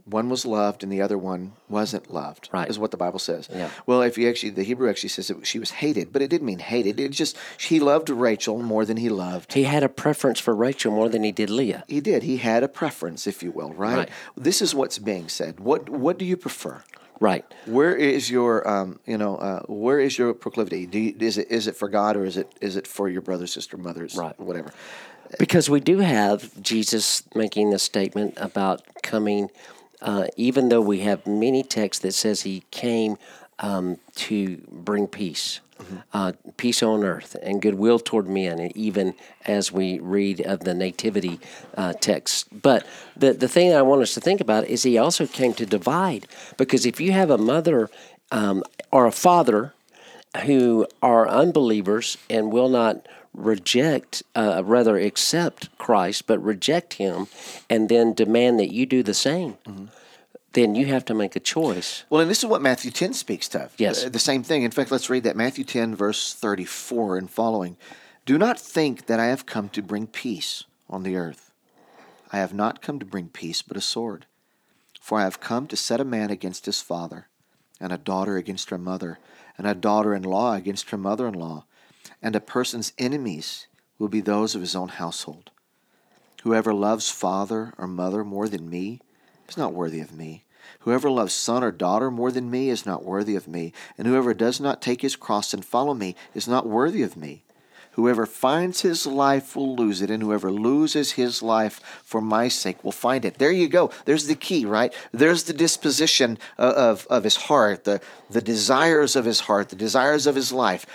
One 0.05 0.29
was 0.29 0.45
loved, 0.45 0.83
and 0.83 0.91
the 0.91 1.01
other 1.01 1.17
one 1.17 1.53
wasn't 1.67 2.13
loved. 2.13 2.49
Right. 2.53 2.69
is 2.69 2.77
what 2.77 2.91
the 2.91 2.97
Bible 2.97 3.19
says. 3.19 3.49
Yeah. 3.51 3.69
Well, 3.87 4.01
if 4.03 4.17
you 4.17 4.29
actually, 4.29 4.51
the 4.51 4.63
Hebrew 4.63 4.89
actually 4.89 5.09
says 5.09 5.29
that 5.29 5.47
she 5.47 5.59
was 5.59 5.71
hated, 5.71 6.13
but 6.13 6.21
it 6.21 6.29
didn't 6.29 6.45
mean 6.45 6.59
hated. 6.59 6.99
It 6.99 7.09
just 7.11 7.37
he 7.57 7.79
loved 7.79 8.09
Rachel 8.09 8.61
more 8.61 8.85
than 8.85 8.97
he 8.97 9.09
loved. 9.09 9.53
He 9.53 9.63
had 9.63 9.81
a 9.81 9.89
preference 9.89 10.39
for 10.39 10.55
Rachel 10.55 10.91
more 10.91 11.09
than 11.09 11.23
he 11.23 11.31
did 11.31 11.49
Leah. 11.49 11.83
He 11.87 11.99
did. 11.99 12.23
He 12.23 12.37
had 12.37 12.63
a 12.63 12.67
preference, 12.67 13.25
if 13.25 13.41
you 13.41 13.51
will. 13.51 13.73
Right. 13.73 13.97
Right. 13.97 14.09
This 14.37 14.61
is 14.61 14.75
what's 14.75 14.99
being 14.99 15.29
said. 15.29 15.59
What 15.59 15.89
What 15.89 16.19
do 16.19 16.25
you 16.25 16.37
prefer? 16.37 16.83
Right. 17.19 17.45
Where 17.65 17.95
is 17.95 18.31
your, 18.31 18.67
um, 18.67 18.99
you 19.05 19.17
know, 19.17 19.35
uh, 19.37 19.61
where 19.67 19.99
is 19.99 20.17
your 20.17 20.33
proclivity? 20.33 20.85
Do 20.85 20.99
you, 20.99 21.15
is 21.19 21.37
it 21.37 21.51
is 21.51 21.67
it 21.67 21.75
for 21.75 21.89
God 21.89 22.15
or 22.15 22.23
is 22.25 22.37
it 22.37 22.51
is 22.61 22.75
it 22.75 22.87
for 22.87 23.09
your 23.09 23.21
brother, 23.21 23.45
sister, 23.47 23.77
mothers, 23.77 24.15
Right. 24.15 24.39
whatever? 24.39 24.71
Because 25.37 25.69
we 25.69 25.79
do 25.79 25.99
have 25.99 26.59
Jesus 26.61 27.23
making 27.35 27.69
the 27.69 27.77
statement 27.79 28.33
about 28.37 28.81
coming, 29.03 29.49
uh, 30.01 30.27
even 30.37 30.69
though 30.69 30.81
we 30.81 30.99
have 31.01 31.27
many 31.27 31.61
texts 31.61 32.01
that 32.01 32.13
says 32.13 32.41
he 32.41 32.63
came 32.71 33.17
um, 33.59 33.97
to 34.15 34.57
bring 34.71 35.05
peace, 35.07 35.59
uh, 36.13 36.33
peace 36.57 36.83
on 36.83 37.03
earth 37.03 37.35
and 37.41 37.61
goodwill 37.61 37.99
toward 37.99 38.27
men, 38.27 38.59
and 38.59 38.75
even 38.75 39.13
as 39.45 39.71
we 39.71 39.99
read 39.99 40.41
of 40.41 40.61
the 40.61 40.73
nativity 40.73 41.39
uh, 41.77 41.93
text. 41.93 42.47
But 42.61 42.85
the 43.15 43.33
the 43.33 43.47
thing 43.47 43.73
I 43.73 43.81
want 43.81 44.01
us 44.01 44.13
to 44.13 44.21
think 44.21 44.41
about 44.41 44.65
is 44.67 44.83
he 44.83 44.97
also 44.97 45.25
came 45.25 45.53
to 45.55 45.65
divide, 45.65 46.27
because 46.57 46.85
if 46.85 46.99
you 46.99 47.11
have 47.11 47.29
a 47.29 47.37
mother 47.37 47.89
um, 48.31 48.63
or 48.91 49.05
a 49.05 49.11
father 49.11 49.73
who 50.45 50.85
are 51.01 51.27
unbelievers 51.27 52.17
and 52.29 52.51
will 52.51 52.69
not 52.69 53.07
reject, 53.33 54.23
uh, 54.35 54.61
rather 54.65 54.97
accept 54.97 55.75
Christ, 55.77 56.27
but 56.27 56.43
reject 56.43 56.95
Him, 56.95 57.27
and 57.69 57.89
then 57.89 58.13
demand 58.13 58.59
that 58.59 58.73
you 58.73 58.85
do 58.85 59.03
the 59.03 59.13
same, 59.13 59.57
then 60.53 60.75
you 60.75 60.87
have 60.87 61.05
to 61.05 61.13
make 61.13 61.35
a 61.35 61.39
choice. 61.39 62.03
Well, 62.09 62.21
and 62.21 62.29
this 62.29 62.39
is 62.39 62.49
what 62.49 62.61
Matthew 62.61 62.91
10 62.91 63.13
speaks 63.13 63.47
to. 63.49 63.69
Yes. 63.77 64.05
Uh, 64.05 64.09
The 64.09 64.19
same 64.19 64.43
thing. 64.43 64.63
In 64.63 64.71
fact, 64.71 64.91
let's 64.91 65.09
read 65.09 65.23
that 65.23 65.35
Matthew 65.35 65.63
10, 65.63 65.95
verse 65.95 66.33
34 66.33 67.17
and 67.17 67.29
following. 67.29 67.77
Do 68.25 68.37
not 68.37 68.59
think 68.59 69.05
that 69.05 69.19
I 69.19 69.27
have 69.27 69.45
come 69.45 69.69
to 69.69 69.81
bring 69.81 70.07
peace 70.07 70.63
on 70.89 71.03
the 71.03 71.15
earth. 71.15 71.51
I 72.31 72.37
have 72.37 72.53
not 72.53 72.81
come 72.81 72.99
to 72.99 73.05
bring 73.05 73.29
peace, 73.29 73.61
but 73.61 73.77
a 73.77 73.81
sword. 73.81 74.25
For 74.99 75.19
I 75.19 75.23
have 75.23 75.39
come 75.39 75.67
to 75.67 75.77
set 75.77 76.01
a 76.01 76.05
man 76.05 76.29
against 76.29 76.65
his 76.65 76.81
father, 76.81 77.27
and 77.79 77.91
a 77.91 77.97
daughter 77.97 78.37
against 78.37 78.69
her 78.69 78.77
mother, 78.77 79.17
and 79.57 79.65
a 79.65 79.73
daughter 79.73 80.13
in 80.13 80.23
law 80.23 80.53
against 80.53 80.91
her 80.91 80.97
mother 80.97 81.27
in 81.27 81.33
law. 81.33 81.65
And 82.21 82.35
a 82.35 82.39
person's 82.39 82.93
enemies 82.97 83.67
will 83.97 84.09
be 84.09 84.21
those 84.21 84.55
of 84.55 84.61
his 84.61 84.75
own 84.75 84.89
household. 84.89 85.51
Whoever 86.43 86.73
loves 86.73 87.09
father 87.09 87.73
or 87.77 87.87
mother 87.87 88.23
more 88.23 88.47
than 88.47 88.69
me 88.69 89.01
is 89.49 89.57
not 89.57 89.73
worthy 89.73 89.99
of 89.99 90.13
me. 90.13 90.43
Whoever 90.81 91.09
loves 91.09 91.33
son 91.33 91.63
or 91.63 91.71
daughter 91.71 92.09
more 92.09 92.31
than 92.31 92.49
me 92.49 92.69
is 92.69 92.85
not 92.85 93.03
worthy 93.03 93.35
of 93.35 93.47
me. 93.47 93.73
And 93.97 94.07
whoever 94.07 94.33
does 94.33 94.59
not 94.59 94.81
take 94.81 95.01
his 95.01 95.15
cross 95.15 95.53
and 95.53 95.65
follow 95.65 95.93
me 95.93 96.15
is 96.33 96.47
not 96.47 96.67
worthy 96.67 97.03
of 97.03 97.17
me. 97.17 97.43
Whoever 97.93 98.25
finds 98.25 98.81
his 98.81 99.05
life 99.05 99.57
will 99.57 99.75
lose 99.75 100.01
it, 100.01 100.09
and 100.09 100.23
whoever 100.23 100.51
loses 100.51 101.13
his 101.13 101.41
life 101.41 101.81
for 102.03 102.21
my 102.21 102.47
sake 102.47 102.81
will 102.81 102.93
find 102.93 103.25
it. 103.25 103.39
There 103.39 103.51
you 103.51 103.67
go. 103.67 103.91
There's 104.05 104.27
the 104.27 104.35
key, 104.35 104.63
right? 104.63 104.93
There's 105.11 105.43
the 105.43 105.53
disposition 105.53 106.37
of, 106.57 106.73
of, 106.75 107.07
of 107.09 107.23
his 107.25 107.35
heart, 107.35 107.83
the, 107.83 107.99
the 108.29 108.41
desires 108.41 109.17
of 109.17 109.25
his 109.25 109.41
heart, 109.41 109.67
the 109.67 109.75
desires 109.75 110.27
of 110.27 110.35
his 110.35 110.53
life. 110.53 110.85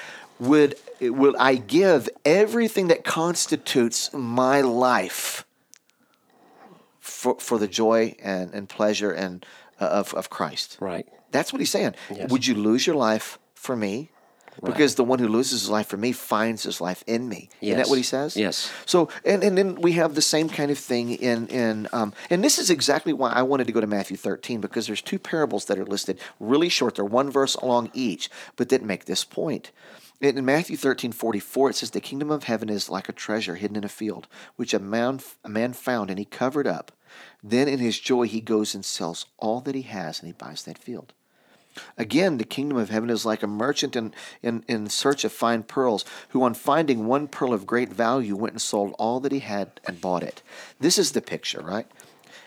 Would, 0.40 0.76
would 1.00 1.36
I 1.36 1.56
give 1.56 2.08
everything 2.24 2.88
that 2.88 3.04
constitutes 3.04 4.10
my 4.14 4.62
life 4.62 5.44
for, 7.24 7.36
for 7.40 7.58
the 7.58 7.66
joy 7.66 8.14
and, 8.22 8.52
and 8.52 8.68
pleasure 8.68 9.10
and 9.10 9.46
uh, 9.80 9.86
of, 9.86 10.12
of 10.12 10.28
Christ? 10.28 10.76
Right. 10.78 11.08
That's 11.30 11.52
what 11.52 11.60
he's 11.60 11.70
saying. 11.70 11.94
Yes. 12.14 12.30
Would 12.30 12.46
you 12.46 12.54
lose 12.54 12.86
your 12.86 12.96
life 12.96 13.38
for 13.54 13.74
me? 13.74 14.10
Because 14.62 14.94
the 14.94 15.02
one 15.02 15.18
who 15.18 15.26
loses 15.26 15.62
his 15.62 15.70
life 15.70 15.88
for 15.88 15.96
me 15.96 16.12
finds 16.12 16.62
his 16.62 16.80
life 16.80 17.02
in 17.08 17.28
me. 17.28 17.48
Isn't 17.60 17.78
that 17.78 17.88
what 17.88 17.96
he 17.96 18.04
says? 18.04 18.36
Yes. 18.36 18.70
So, 18.86 19.08
and, 19.24 19.42
and 19.42 19.58
then 19.58 19.74
we 19.74 19.92
have 19.92 20.14
the 20.14 20.22
same 20.22 20.48
kind 20.48 20.70
of 20.70 20.78
thing 20.78 21.10
in 21.10 21.48
in 21.48 21.88
um, 21.92 22.12
and 22.30 22.44
this 22.44 22.60
is 22.60 22.70
exactly 22.70 23.12
why 23.12 23.30
I 23.32 23.42
wanted 23.42 23.66
to 23.66 23.72
go 23.72 23.80
to 23.80 23.86
Matthew 23.88 24.16
13 24.16 24.60
because 24.60 24.86
there's 24.86 25.02
two 25.02 25.18
parables 25.18 25.64
that 25.64 25.76
are 25.76 25.84
listed 25.84 26.20
really 26.38 26.68
short. 26.68 26.94
They're 26.94 27.04
one 27.04 27.32
verse 27.32 27.56
along 27.56 27.90
each, 27.94 28.30
but 28.54 28.68
that 28.68 28.84
make 28.84 29.06
this 29.06 29.24
point. 29.24 29.72
In 30.20 30.38
in 30.38 30.44
Matthew 30.44 30.76
13, 30.76 31.10
44, 31.10 31.70
it 31.70 31.76
says, 31.76 31.90
The 31.90 32.00
kingdom 32.00 32.30
of 32.30 32.44
heaven 32.44 32.68
is 32.68 32.88
like 32.88 33.08
a 33.08 33.12
treasure 33.12 33.56
hidden 33.56 33.76
in 33.76 33.84
a 33.84 33.88
field, 33.88 34.28
which 34.54 34.72
a 34.72 34.78
man, 34.78 35.20
a 35.42 35.48
man 35.48 35.72
found 35.72 36.10
and 36.10 36.18
he 36.18 36.24
covered 36.24 36.68
up. 36.68 36.92
Then 37.42 37.68
in 37.68 37.78
his 37.78 37.98
joy 37.98 38.26
he 38.26 38.40
goes 38.40 38.74
and 38.74 38.84
sells 38.84 39.26
all 39.38 39.60
that 39.62 39.74
he 39.74 39.82
has 39.82 40.20
and 40.20 40.26
he 40.26 40.32
buys 40.32 40.62
that 40.64 40.78
field. 40.78 41.12
Again, 41.98 42.38
the 42.38 42.44
kingdom 42.44 42.78
of 42.78 42.90
heaven 42.90 43.10
is 43.10 43.26
like 43.26 43.42
a 43.42 43.48
merchant 43.48 43.96
in, 43.96 44.14
in, 44.42 44.64
in 44.68 44.88
search 44.88 45.24
of 45.24 45.32
fine 45.32 45.62
pearls, 45.62 46.04
who 46.28 46.42
on 46.42 46.54
finding 46.54 47.06
one 47.06 47.26
pearl 47.26 47.52
of 47.52 47.66
great 47.66 47.92
value 47.92 48.36
went 48.36 48.54
and 48.54 48.62
sold 48.62 48.94
all 48.98 49.20
that 49.20 49.32
he 49.32 49.40
had 49.40 49.80
and 49.84 50.00
bought 50.00 50.22
it. 50.22 50.42
This 50.78 50.98
is 50.98 51.12
the 51.12 51.20
picture, 51.20 51.60
right? 51.60 51.86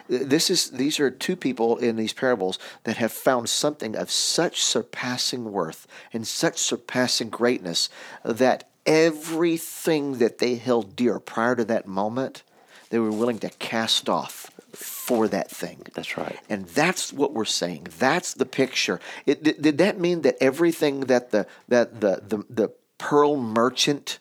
This 0.10 0.50
is 0.50 0.72
these 0.72 1.02
are 1.02 1.12
two 1.12 1.36
people 1.36 1.78
in 1.78 1.98
these 1.98 2.14
parables 2.14 2.58
that 2.86 2.96
have 2.96 3.12
found 3.12 3.50
something 3.50 3.94
of 3.96 4.10
such 4.10 4.64
surpassing 4.64 5.52
worth 5.52 5.86
and 6.14 6.26
such 6.26 6.58
surpassing 6.58 7.30
greatness 7.30 7.90
that 8.24 8.70
everything 8.86 10.20
that 10.20 10.38
they 10.38 10.56
held 10.56 10.96
dear 10.96 11.20
prior 11.20 11.58
to 11.58 11.66
that 11.66 11.88
moment, 11.88 12.44
they 12.90 13.00
were 13.00 13.12
willing 13.12 13.40
to 13.40 13.50
cast 13.50 14.08
off 14.08 14.50
for 14.74 15.28
that 15.28 15.50
thing. 15.50 15.82
That's 15.94 16.18
right. 16.18 16.38
And 16.50 16.66
that's 16.68 17.14
what 17.14 17.34
we're 17.34 17.46
saying. 17.46 17.88
That's 17.98 18.34
the 18.34 18.46
picture. 18.46 19.00
It, 19.26 19.44
did, 19.44 19.62
did 19.62 19.78
that 19.78 20.00
mean 20.00 20.22
that 20.22 20.38
everything 20.42 21.02
that 21.02 21.32
the 21.32 21.48
that 21.68 22.02
the, 22.02 22.22
the 22.28 22.44
the 22.50 22.72
pearl 22.98 23.38
merchant 23.38 24.20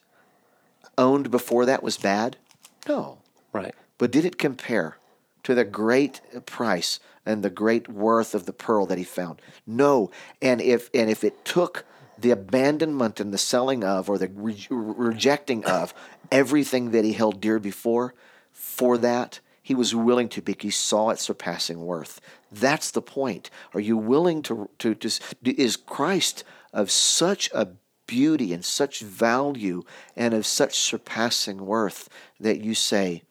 owned 0.96 1.30
before 1.30 1.66
that 1.66 1.82
was 1.82 1.96
bad? 1.96 2.36
No. 2.88 3.18
Right. 3.52 3.74
But 3.98 4.10
did 4.10 4.24
it 4.24 4.38
compare 4.38 4.98
to 5.42 5.54
the 5.54 5.64
great 5.64 6.20
price 6.46 7.00
and 7.24 7.42
the 7.42 7.50
great 7.50 7.88
worth 7.88 8.34
of 8.34 8.46
the 8.46 8.52
pearl 8.52 8.86
that 8.86 8.98
he 8.98 9.04
found? 9.04 9.40
No. 9.66 10.10
And 10.40 10.60
if 10.60 10.90
and 10.94 11.10
if 11.10 11.24
it 11.24 11.44
took 11.44 11.84
the 12.18 12.30
abandonment 12.30 13.20
and 13.20 13.32
the 13.32 13.38
selling 13.38 13.84
of 13.84 14.08
or 14.08 14.18
the 14.18 14.28
re- 14.28 14.66
rejecting 14.70 15.64
of 15.64 15.92
everything 16.30 16.92
that 16.92 17.04
he 17.04 17.12
held 17.12 17.40
dear 17.40 17.58
before 17.58 18.14
for 18.52 18.96
that 18.98 19.40
he 19.66 19.74
was 19.74 19.94
willing 19.94 20.28
to 20.28 20.40
because 20.40 20.62
he 20.62 20.70
saw 20.70 21.10
its 21.10 21.22
surpassing 21.22 21.84
worth 21.84 22.20
that's 22.52 22.90
the 22.92 23.02
point 23.02 23.50
are 23.74 23.80
you 23.80 23.96
willing 23.96 24.42
to 24.42 24.68
to, 24.78 24.94
to 24.94 25.10
is 25.44 25.76
christ 25.76 26.44
of 26.72 26.90
such 26.90 27.50
a 27.52 27.68
beauty 28.06 28.52
and 28.52 28.64
such 28.64 29.00
value 29.00 29.82
and 30.14 30.32
of 30.32 30.46
such 30.46 30.78
surpassing 30.78 31.66
worth 31.66 32.08
that 32.38 32.60
you 32.60 32.74
say 32.74 33.22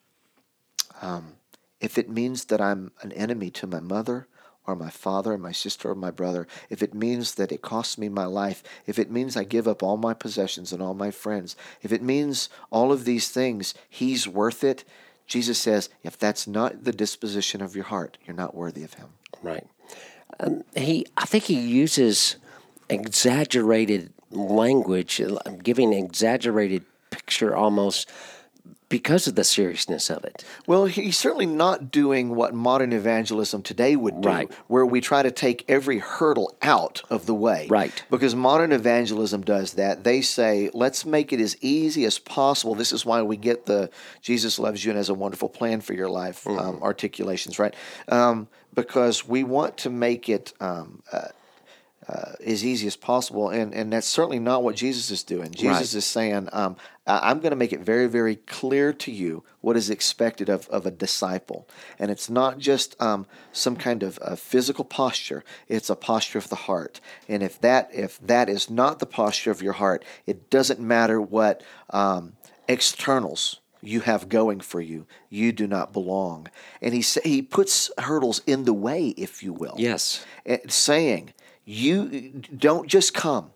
um, 1.01 1.33
if 1.79 1.97
it 1.97 2.09
means 2.09 2.45
that 2.45 2.61
I'm 2.61 2.91
an 3.01 3.11
enemy 3.11 3.49
to 3.51 3.67
my 3.67 3.79
mother 3.79 4.27
or 4.67 4.75
my 4.75 4.89
father 4.89 5.33
or 5.33 5.37
my 5.37 5.51
sister 5.51 5.91
or 5.91 5.95
my 5.95 6.09
brother, 6.09 6.47
if 6.69 6.81
it 6.81 6.93
means 6.93 7.35
that 7.35 7.51
it 7.51 7.61
costs 7.61 7.97
me 7.97 8.09
my 8.09 8.25
life, 8.25 8.63
if 8.87 8.97
it 8.97 9.11
means 9.11 9.37
I 9.37 9.43
give 9.43 9.67
up 9.67 9.83
all 9.83 9.97
my 9.97 10.13
possessions 10.13 10.73
and 10.73 10.81
all 10.81 10.93
my 10.93 11.11
friends, 11.11 11.55
if 11.81 11.91
it 11.91 12.01
means 12.01 12.49
all 12.71 12.91
of 12.91 13.05
these 13.05 13.29
things, 13.29 13.73
he's 13.87 14.27
worth 14.27 14.63
it. 14.63 14.83
Jesus 15.27 15.57
says, 15.57 15.89
if 16.03 16.17
that's 16.17 16.47
not 16.47 16.83
the 16.83 16.91
disposition 16.91 17.61
of 17.61 17.75
your 17.75 17.85
heart, 17.85 18.17
you're 18.25 18.35
not 18.35 18.55
worthy 18.55 18.83
of 18.83 18.93
him. 18.93 19.09
Right. 19.41 19.65
Um, 20.39 20.63
he, 20.75 21.05
I 21.17 21.25
think 21.25 21.45
he 21.45 21.59
uses 21.59 22.35
exaggerated 22.89 24.13
language, 24.31 25.21
uh, 25.21 25.37
giving 25.63 25.93
exaggerated 25.93 26.83
picture 27.09 27.55
almost 27.55 28.09
because 28.87 29.27
of 29.27 29.35
the 29.35 29.43
seriousness 29.43 30.09
of 30.09 30.23
it. 30.23 30.43
Well, 30.67 30.85
he's 30.85 31.17
certainly 31.17 31.45
not 31.47 31.91
doing 31.91 32.35
what 32.35 32.53
modern 32.53 32.93
evangelism 32.93 33.63
today 33.63 33.95
would 33.95 34.21
do, 34.21 34.27
Right. 34.27 34.51
where 34.67 34.85
we 34.85 35.01
try 35.01 35.23
to 35.23 35.31
take 35.31 35.65
every 35.67 35.97
hurdle 35.99 36.55
out 36.61 37.01
of 37.09 37.25
the 37.25 37.33
way. 37.33 37.67
Right. 37.69 38.03
Because 38.11 38.35
modern 38.35 38.71
evangelism 38.71 39.41
does 39.41 39.73
that. 39.73 40.03
They 40.03 40.21
say, 40.21 40.69
let's 40.73 41.05
make 41.05 41.33
it 41.33 41.39
as 41.39 41.57
easy 41.61 42.05
as 42.05 42.19
possible. 42.19 42.75
This 42.75 42.91
is 42.93 43.05
why 43.05 43.21
we 43.23 43.37
get 43.37 43.65
the 43.65 43.89
Jesus 44.21 44.59
loves 44.59 44.85
you 44.85 44.91
and 44.91 44.97
has 44.97 45.09
a 45.09 45.13
wonderful 45.13 45.49
plan 45.49 45.81
for 45.81 45.93
your 45.93 46.09
life 46.09 46.45
um, 46.47 46.79
articulations, 46.81 47.57
right? 47.57 47.73
Um, 48.07 48.47
because 48.73 49.27
we 49.27 49.43
want 49.43 49.77
to 49.77 49.89
make 49.89 50.29
it. 50.29 50.53
Um, 50.59 51.01
uh, 51.11 51.29
uh, 52.07 52.33
as 52.45 52.63
easy 52.63 52.87
as 52.87 52.95
possible, 52.95 53.49
and 53.49 53.73
and 53.73 53.91
that's 53.91 54.07
certainly 54.07 54.39
not 54.39 54.63
what 54.63 54.75
Jesus 54.75 55.09
is 55.11 55.23
doing. 55.23 55.51
Jesus 55.51 55.93
Right. 55.93 55.93
is 55.95 56.05
saying, 56.05 56.49
um, 56.53 56.75
"I'm 57.07 57.39
going 57.39 57.49
to 57.51 57.55
make 57.55 57.73
it 57.73 57.79
very, 57.81 58.07
very 58.07 58.35
clear 58.35 58.93
to 58.93 59.11
you 59.11 59.43
what 59.61 59.75
is 59.75 59.89
expected 59.89 60.47
of, 60.47 60.67
of 60.69 60.85
a 60.85 60.91
disciple, 60.91 61.67
and 61.97 62.11
it's 62.11 62.29
not 62.29 62.59
just 62.59 62.99
um, 63.01 63.25
some 63.51 63.75
kind 63.75 64.03
of 64.03 64.19
uh, 64.21 64.35
physical 64.35 64.85
posture; 64.85 65.43
it's 65.67 65.89
a 65.89 65.95
posture 65.95 66.37
of 66.37 66.49
the 66.49 66.55
heart. 66.67 67.01
And 67.27 67.41
if 67.41 67.59
that 67.61 67.89
if 67.91 68.19
that 68.19 68.49
is 68.49 68.69
not 68.69 68.99
the 68.99 69.07
posture 69.07 69.51
of 69.51 69.61
your 69.63 69.73
heart, 69.73 70.05
it 70.27 70.49
doesn't 70.51 70.79
matter 70.79 71.19
what 71.19 71.63
um, 71.89 72.33
externals 72.67 73.61
you 73.81 74.01
have 74.01 74.29
going 74.29 74.59
for 74.59 74.81
you. 74.81 75.05
You 75.29 75.51
do 75.51 75.67
not 75.67 75.93
belong. 75.93 76.47
And 76.81 76.93
he 76.93 77.01
sa- 77.01 77.21
he 77.23 77.41
puts 77.41 77.91
hurdles 77.97 78.41
in 78.47 78.65
the 78.65 78.73
way, 78.73 79.09
if 79.09 79.43
you 79.43 79.53
will. 79.53 79.75
Yes. 79.77 80.25
Saying, 80.67 81.33
you 81.65 82.41
don't 82.55 82.87
just 82.87 83.13
come. 83.13 83.51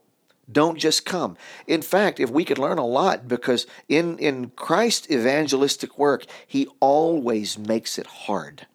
Don't 0.51 0.79
just 0.79 1.05
come. 1.05 1.37
In 1.67 1.83
fact, 1.83 2.19
if 2.19 2.31
we 2.31 2.43
could 2.43 2.57
learn 2.57 2.79
a 2.79 2.85
lot, 2.85 3.27
because 3.27 3.67
in, 3.87 4.17
in 4.17 4.49
Christ's 4.55 5.11
evangelistic 5.11 5.97
work, 5.97 6.25
he 6.47 6.67
always 6.79 7.57
makes 7.59 7.99
it 7.99 8.07
hard. 8.07 8.65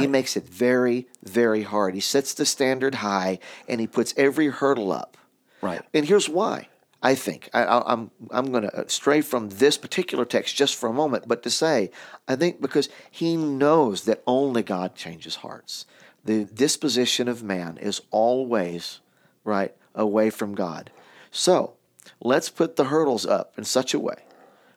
He 0.00 0.06
makes 0.06 0.36
it 0.36 0.48
very, 0.48 1.06
very 1.22 1.62
hard. 1.62 1.94
He 1.94 2.00
sets 2.00 2.34
the 2.34 2.44
standard 2.44 2.96
high 2.96 3.38
and 3.68 3.80
he 3.80 3.86
puts 3.86 4.14
every 4.16 4.48
hurdle 4.48 4.90
up. 4.90 5.16
Right. 5.60 5.80
And 5.94 6.06
here's 6.06 6.28
why. 6.28 6.68
I 7.02 7.14
think 7.14 7.50
I, 7.52 7.62
I, 7.62 7.92
I'm 7.92 8.10
I'm 8.30 8.50
going 8.50 8.68
to 8.68 8.88
stray 8.88 9.20
from 9.20 9.50
this 9.50 9.76
particular 9.76 10.24
text 10.24 10.56
just 10.56 10.74
for 10.74 10.88
a 10.88 10.92
moment, 10.92 11.28
but 11.28 11.42
to 11.44 11.50
say 11.50 11.90
I 12.26 12.36
think 12.36 12.60
because 12.60 12.88
he 13.10 13.36
knows 13.36 14.04
that 14.04 14.22
only 14.26 14.62
God 14.62 14.94
changes 14.96 15.36
hearts. 15.36 15.86
The 16.26 16.44
disposition 16.44 17.28
of 17.28 17.42
man 17.42 17.78
is 17.78 18.02
always 18.10 19.00
right 19.44 19.74
away 19.94 20.30
from 20.30 20.54
God. 20.54 20.90
So 21.30 21.74
let's 22.20 22.48
put 22.50 22.76
the 22.76 22.84
hurdles 22.84 23.24
up 23.24 23.54
in 23.56 23.64
such 23.64 23.94
a 23.94 23.98
way. 23.98 24.24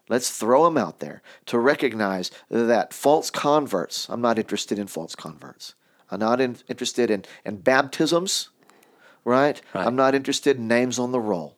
Let's 0.08 0.32
throw 0.32 0.66
them 0.66 0.78
out 0.78 1.00
there 1.00 1.22
to 1.48 1.60
recognize 1.60 2.32
that 2.50 2.94
false 2.94 3.30
converts. 3.30 4.08
I'm 4.10 4.22
not 4.22 4.40
interested 4.40 4.80
in 4.80 4.88
false 4.88 5.16
converts. 5.16 5.76
I'm 6.10 6.20
not 6.20 6.42
in, 6.42 6.58
interested 6.68 7.12
in, 7.12 7.26
in 7.46 7.58
baptisms 7.58 8.50
right? 9.30 9.62
Right. 9.74 9.86
I'm 9.86 9.96
not 9.96 10.16
interested 10.16 10.58
in 10.58 10.68
names 10.68 11.00
on 11.00 11.12
the 11.12 11.20
roll. 11.20 11.56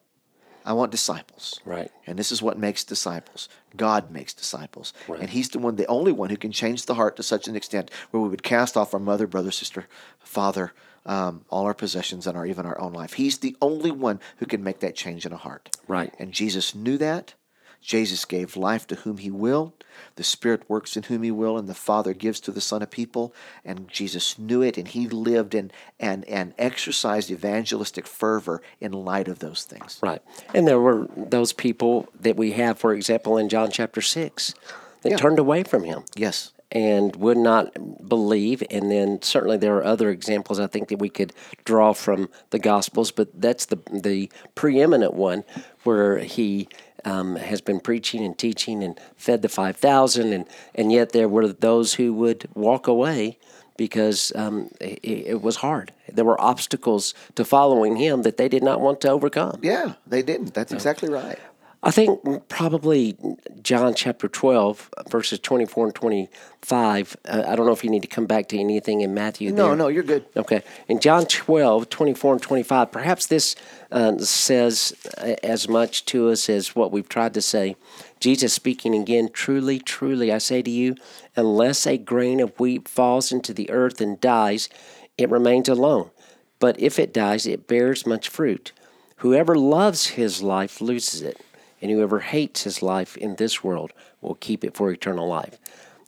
I 0.65 0.73
want 0.73 0.91
disciples. 0.91 1.59
Right. 1.65 1.91
And 2.05 2.17
this 2.17 2.31
is 2.31 2.41
what 2.41 2.57
makes 2.57 2.83
disciples. 2.83 3.49
God 3.75 4.11
makes 4.11 4.33
disciples. 4.33 4.93
Right. 5.07 5.19
And 5.19 5.29
He's 5.29 5.49
the 5.49 5.59
one, 5.59 5.75
the 5.75 5.87
only 5.87 6.11
one 6.11 6.29
who 6.29 6.37
can 6.37 6.51
change 6.51 6.85
the 6.85 6.95
heart 6.95 7.15
to 7.17 7.23
such 7.23 7.47
an 7.47 7.55
extent 7.55 7.91
where 8.11 8.21
we 8.21 8.29
would 8.29 8.43
cast 8.43 8.77
off 8.77 8.93
our 8.93 8.99
mother, 8.99 9.27
brother, 9.27 9.51
sister, 9.51 9.87
father, 10.19 10.73
um, 11.05 11.45
all 11.49 11.65
our 11.65 11.73
possessions, 11.73 12.27
and 12.27 12.37
our 12.37 12.45
even 12.45 12.65
our 12.65 12.79
own 12.79 12.93
life. 12.93 13.13
He's 13.13 13.39
the 13.39 13.55
only 13.61 13.91
one 13.91 14.19
who 14.37 14.45
can 14.45 14.63
make 14.63 14.79
that 14.81 14.95
change 14.95 15.25
in 15.25 15.33
a 15.33 15.37
heart. 15.37 15.75
Right. 15.87 16.13
And 16.19 16.31
Jesus 16.31 16.75
knew 16.75 16.97
that. 16.99 17.33
Jesus 17.81 18.25
gave 18.25 18.55
life 18.55 18.85
to 18.87 18.95
whom 18.95 19.17
he 19.17 19.31
will. 19.31 19.73
The 20.15 20.23
Spirit 20.23 20.63
works 20.69 20.95
in 20.95 21.03
whom 21.03 21.23
he 21.23 21.31
will, 21.31 21.57
and 21.57 21.67
the 21.67 21.73
Father 21.73 22.13
gives 22.13 22.39
to 22.41 22.51
the 22.51 22.61
Son 22.61 22.81
of 22.81 22.91
people. 22.91 23.33
And 23.65 23.87
Jesus 23.87 24.37
knew 24.37 24.61
it, 24.61 24.77
and 24.77 24.87
he 24.87 25.07
lived 25.07 25.55
and 25.55 25.73
and 25.99 26.23
and 26.25 26.53
exercised 26.57 27.31
evangelistic 27.31 28.07
fervor 28.07 28.61
in 28.79 28.91
light 28.91 29.27
of 29.27 29.39
those 29.39 29.63
things. 29.63 29.99
Right. 30.01 30.21
And 30.53 30.67
there 30.67 30.79
were 30.79 31.07
those 31.17 31.53
people 31.53 32.07
that 32.19 32.37
we 32.37 32.51
have, 32.51 32.77
for 32.79 32.93
example, 32.93 33.37
in 33.37 33.49
John 33.49 33.71
chapter 33.71 34.01
6, 34.01 34.53
that 35.01 35.09
Yeah. 35.11 35.17
turned 35.17 35.39
away 35.39 35.63
from 35.63 35.83
him 35.83 36.03
Yes. 36.15 36.51
And 36.71 37.15
would 37.17 37.37
not 37.37 38.07
believe. 38.07 38.63
And 38.71 38.89
then 38.91 39.21
certainly 39.21 39.57
there 39.57 39.75
are 39.77 39.83
other 39.83 40.09
examples 40.09 40.59
I 40.59 40.67
think 40.67 40.87
that 40.89 40.99
we 40.99 41.09
could 41.09 41.33
draw 41.65 41.93
from 41.93 42.29
the 42.51 42.59
Gospels, 42.59 43.11
but 43.11 43.29
that's 43.39 43.65
the, 43.65 43.79
the 43.91 44.31
preeminent 44.55 45.13
one 45.13 45.43
where 45.83 46.19
he 46.19 46.69
um, 47.03 47.35
has 47.35 47.61
been 47.61 47.79
preaching 47.79 48.23
and 48.23 48.37
teaching 48.37 48.83
and 48.83 48.99
fed 49.15 49.41
the 49.41 49.49
5,000, 49.49 50.33
and, 50.33 50.45
and 50.75 50.91
yet 50.91 51.11
there 51.11 51.27
were 51.27 51.47
those 51.47 51.95
who 51.95 52.13
would 52.13 52.47
walk 52.53 52.87
away 52.87 53.37
because 53.77 54.31
um, 54.35 54.69
it, 54.79 54.99
it 55.03 55.41
was 55.41 55.57
hard. 55.57 55.91
There 56.07 56.25
were 56.25 56.39
obstacles 56.39 57.15
to 57.35 57.43
following 57.43 57.95
him 57.95 58.21
that 58.21 58.37
they 58.37 58.47
did 58.47 58.63
not 58.63 58.79
want 58.79 59.01
to 59.01 59.09
overcome. 59.09 59.59
Yeah, 59.63 59.93
they 60.05 60.21
didn't. 60.21 60.53
That's 60.53 60.71
exactly 60.71 61.09
right. 61.09 61.39
I 61.83 61.89
think 61.89 62.47
probably 62.47 63.17
John 63.63 63.95
chapter 63.95 64.27
12, 64.27 64.89
verses 65.09 65.39
24 65.39 65.85
and 65.85 65.95
25. 65.95 67.17
Uh, 67.25 67.43
I 67.47 67.55
don't 67.55 67.65
know 67.65 67.71
if 67.71 67.83
you 67.83 67.89
need 67.89 68.03
to 68.03 68.07
come 68.07 68.27
back 68.27 68.49
to 68.49 68.59
anything 68.59 69.01
in 69.01 69.15
Matthew. 69.15 69.51
No, 69.51 69.69
there. 69.69 69.75
no, 69.75 69.87
you're 69.87 70.03
good. 70.03 70.25
Okay. 70.37 70.61
In 70.87 70.99
John 70.99 71.25
12, 71.25 71.89
24 71.89 72.33
and 72.33 72.41
25, 72.41 72.91
perhaps 72.91 73.25
this 73.25 73.55
uh, 73.91 74.15
says 74.19 74.93
uh, 75.17 75.35
as 75.41 75.67
much 75.67 76.05
to 76.05 76.29
us 76.29 76.49
as 76.49 76.75
what 76.75 76.91
we've 76.91 77.09
tried 77.09 77.33
to 77.33 77.41
say. 77.41 77.75
Jesus 78.19 78.53
speaking 78.53 78.93
again, 78.93 79.29
truly, 79.33 79.79
truly, 79.79 80.31
I 80.31 80.37
say 80.37 80.61
to 80.61 80.69
you, 80.69 80.95
unless 81.35 81.87
a 81.87 81.97
grain 81.97 82.39
of 82.39 82.59
wheat 82.59 82.87
falls 82.87 83.31
into 83.31 83.55
the 83.55 83.71
earth 83.71 83.99
and 83.99 84.21
dies, 84.21 84.69
it 85.17 85.31
remains 85.31 85.67
alone. 85.67 86.11
But 86.59 86.79
if 86.79 86.99
it 86.99 87.11
dies, 87.11 87.47
it 87.47 87.67
bears 87.67 88.05
much 88.05 88.29
fruit. 88.29 88.71
Whoever 89.17 89.55
loves 89.55 90.07
his 90.09 90.43
life 90.43 90.79
loses 90.79 91.23
it, 91.23 91.41
and 91.81 91.91
whoever 91.91 92.19
hates 92.19 92.63
his 92.63 92.81
life 92.81 93.17
in 93.17 93.35
this 93.35 93.63
world 93.63 93.91
will 94.21 94.35
keep 94.35 94.63
it 94.63 94.75
for 94.75 94.91
eternal 94.91 95.27
life. 95.27 95.57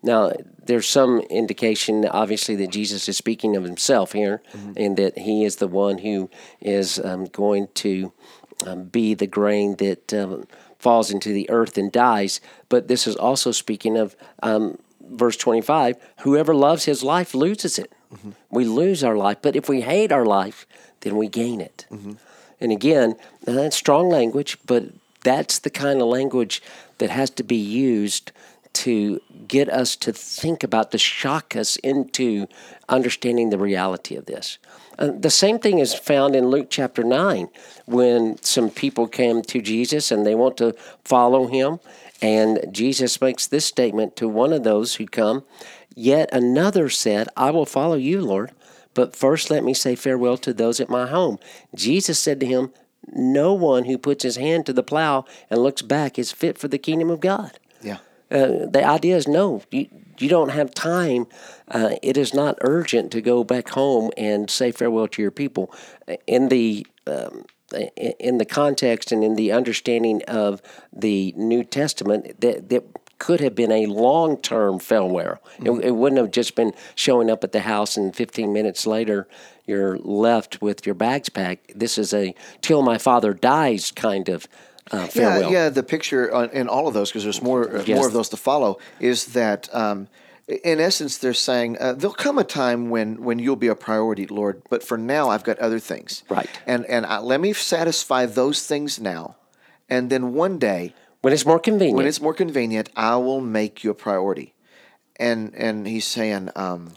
Now, 0.03 0.33
there's 0.61 0.87
some 0.87 1.21
indication, 1.29 2.05
obviously, 2.05 2.55
that 2.57 2.71
Jesus 2.71 3.07
is 3.07 3.15
speaking 3.17 3.55
of 3.55 3.63
himself 3.63 4.11
here, 4.11 4.41
and 4.75 4.97
that 4.97 5.17
he 5.17 5.45
is 5.45 5.55
the 5.57 5.67
one 5.67 5.99
who 5.99 6.29
is 6.59 6.99
um, 6.99 7.25
going 7.27 7.69
to 7.75 8.11
um, 8.67 8.83
be 8.85 9.13
the 9.13 9.27
grain 9.27 9.77
that 9.77 10.13
um, 10.13 10.45
falls 10.77 11.09
into 11.09 11.31
the 11.31 11.49
earth 11.49 11.77
and 11.77 11.89
dies. 11.91 12.41
But 12.67 12.89
this 12.89 13.07
is 13.07 13.15
also 13.15 13.51
speaking 13.51 13.97
of 13.97 14.15
um, 14.41 14.77
verse 15.01 15.37
25 15.37 15.95
whoever 16.19 16.53
loves 16.53 16.85
his 16.85 17.01
life 17.03 17.33
loses 17.33 17.79
it. 17.79 17.93
We 18.51 18.65
lose 18.65 19.03
our 19.03 19.15
life, 19.15 19.37
but 19.41 19.55
if 19.55 19.67
we 19.69 19.81
hate 19.81 20.11
our 20.11 20.25
life, 20.25 20.67
then 20.99 21.15
we 21.15 21.27
gain 21.29 21.61
it. 21.61 21.85
And 22.59 22.71
again, 22.71 23.15
that's 23.43 23.75
strong 23.75 24.09
language, 24.09 24.57
but 24.65 24.83
that's 25.23 25.59
the 25.59 25.69
kind 25.69 26.01
of 26.01 26.07
language 26.07 26.61
that 26.97 27.09
has 27.09 27.29
to 27.31 27.43
be 27.43 27.55
used 27.55 28.31
to 28.73 29.21
get 29.47 29.69
us 29.69 29.95
to 29.95 30.11
think 30.11 30.63
about, 30.63 30.91
to 30.91 30.97
shock 30.97 31.55
us 31.55 31.75
into 31.77 32.47
understanding 32.89 33.49
the 33.49 33.57
reality 33.57 34.15
of 34.15 34.25
this. 34.25 34.57
Uh, 34.97 35.11
the 35.17 35.29
same 35.29 35.59
thing 35.59 35.77
is 35.79 35.93
found 35.93 36.35
in 36.35 36.47
Luke 36.47 36.67
chapter 36.69 37.03
9 37.03 37.49
when 37.85 38.41
some 38.41 38.71
people 38.71 39.07
came 39.07 39.43
to 39.43 39.61
Jesus 39.61 40.11
and 40.11 40.25
they 40.25 40.33
want 40.33 40.57
to 40.57 40.75
follow 41.03 41.47
him. 41.47 41.79
And 42.21 42.65
Jesus 42.71 43.21
makes 43.21 43.45
this 43.45 43.65
statement 43.65 44.15
to 44.15 44.27
one 44.27 44.53
of 44.53 44.63
those 44.63 44.95
who 44.95 45.05
come 45.05 45.43
Yet 45.95 46.29
another 46.33 46.89
said, 46.89 47.29
I 47.37 47.51
will 47.51 47.65
follow 47.65 47.95
you, 47.95 48.21
Lord, 48.21 48.51
but 48.93 49.15
first 49.15 49.49
let 49.49 49.63
me 49.63 49.73
say 49.73 49.95
farewell 49.95 50.37
to 50.37 50.53
those 50.53 50.79
at 50.79 50.89
my 50.89 51.07
home. 51.07 51.37
Jesus 51.75 52.19
said 52.19 52.39
to 52.39 52.45
him, 52.45 52.71
No 53.11 53.53
one 53.53 53.85
who 53.85 53.97
puts 53.97 54.23
his 54.23 54.37
hand 54.37 54.65
to 54.65 54.73
the 54.73 54.83
plow 54.83 55.25
and 55.49 55.61
looks 55.61 55.81
back 55.81 56.17
is 56.17 56.31
fit 56.31 56.57
for 56.57 56.67
the 56.67 56.77
kingdom 56.77 57.09
of 57.09 57.19
God. 57.19 57.59
Yeah. 57.81 57.97
Uh, 58.31 58.65
the 58.65 58.83
idea 58.83 59.15
is 59.15 59.27
no, 59.27 59.61
you, 59.71 59.87
you 60.17 60.29
don't 60.29 60.49
have 60.49 60.73
time. 60.73 61.27
Uh, 61.67 61.95
it 62.01 62.17
is 62.17 62.33
not 62.33 62.57
urgent 62.61 63.11
to 63.11 63.21
go 63.21 63.43
back 63.43 63.69
home 63.69 64.11
and 64.17 64.49
say 64.49 64.71
farewell 64.71 65.07
to 65.09 65.21
your 65.21 65.31
people. 65.31 65.73
In 66.27 66.49
the 66.49 66.87
um, 67.05 67.45
in 67.97 68.37
the 68.37 68.45
context 68.45 69.11
and 69.11 69.23
in 69.23 69.35
the 69.35 69.51
understanding 69.51 70.21
of 70.27 70.61
the 70.91 71.33
New 71.35 71.63
Testament, 71.63 72.39
that 72.41 72.69
that 72.69 72.83
could 73.19 73.39
have 73.39 73.55
been 73.55 73.71
a 73.71 73.85
long 73.85 74.37
term 74.37 74.79
farewell. 74.79 75.39
It, 75.59 75.71
it 75.71 75.91
wouldn't 75.91 76.19
have 76.19 76.31
just 76.31 76.55
been 76.55 76.73
showing 76.95 77.29
up 77.29 77.43
at 77.43 77.51
the 77.51 77.61
house 77.61 77.95
and 77.97 78.15
15 78.15 78.51
minutes 78.51 78.85
later 78.85 79.27
you're 79.65 79.97
left 79.99 80.61
with 80.61 80.85
your 80.85 80.95
bags 80.95 81.29
packed. 81.29 81.77
This 81.79 81.97
is 81.97 82.13
a 82.13 82.35
till 82.61 82.81
my 82.81 82.97
father 82.97 83.33
dies 83.33 83.91
kind 83.91 84.27
of 84.29 84.47
uh, 84.91 85.07
farewell. 85.07 85.51
Yeah, 85.51 85.63
yeah. 85.63 85.69
The 85.69 85.83
picture 85.83 86.33
on, 86.33 86.49
in 86.49 86.67
all 86.67 86.87
of 86.87 86.93
those, 86.93 87.09
because 87.09 87.23
there's 87.23 87.41
more 87.41 87.77
uh, 87.77 87.83
Yes. 87.85 87.97
more 87.97 88.07
of 88.07 88.13
those 88.13 88.27
to 88.29 88.37
follow, 88.37 88.77
is 88.99 89.27
that 89.27 89.73
um, 89.73 90.09
in 90.47 90.81
essence 90.81 91.17
they're 91.19 91.33
saying 91.33 91.77
uh, 91.79 91.93
there'll 91.93 92.13
come 92.13 92.37
a 92.37 92.43
time 92.43 92.89
when 92.89 93.23
when 93.23 93.39
you'll 93.39 93.55
be 93.55 93.67
a 93.69 93.75
priority, 93.75 94.27
Lord. 94.27 94.61
But 94.69 94.83
for 94.83 94.97
now, 94.97 95.29
I've 95.29 95.45
got 95.45 95.57
other 95.59 95.79
things. 95.79 96.23
Right. 96.29 96.49
And 96.67 96.85
and 96.87 97.05
uh, 97.05 97.21
let 97.21 97.39
me 97.39 97.53
satisfy 97.53 98.25
those 98.25 98.67
things 98.67 98.99
now, 98.99 99.37
and 99.89 100.09
then 100.09 100.33
one 100.33 100.59
day 100.59 100.93
When 101.23 101.31
it's 101.31 101.45
more 101.45 101.59
convenient. 101.59 101.95
when 101.95 102.05
it's 102.05 102.19
more 102.19 102.33
convenient, 102.33 102.89
I 102.97 103.15
will 103.15 103.39
make 103.39 103.81
you 103.81 103.91
a 103.91 103.95
priority. 103.95 104.53
And 105.15 105.55
and 105.55 105.87
he's 105.87 106.05
saying, 106.05 106.49
um, 106.57 106.95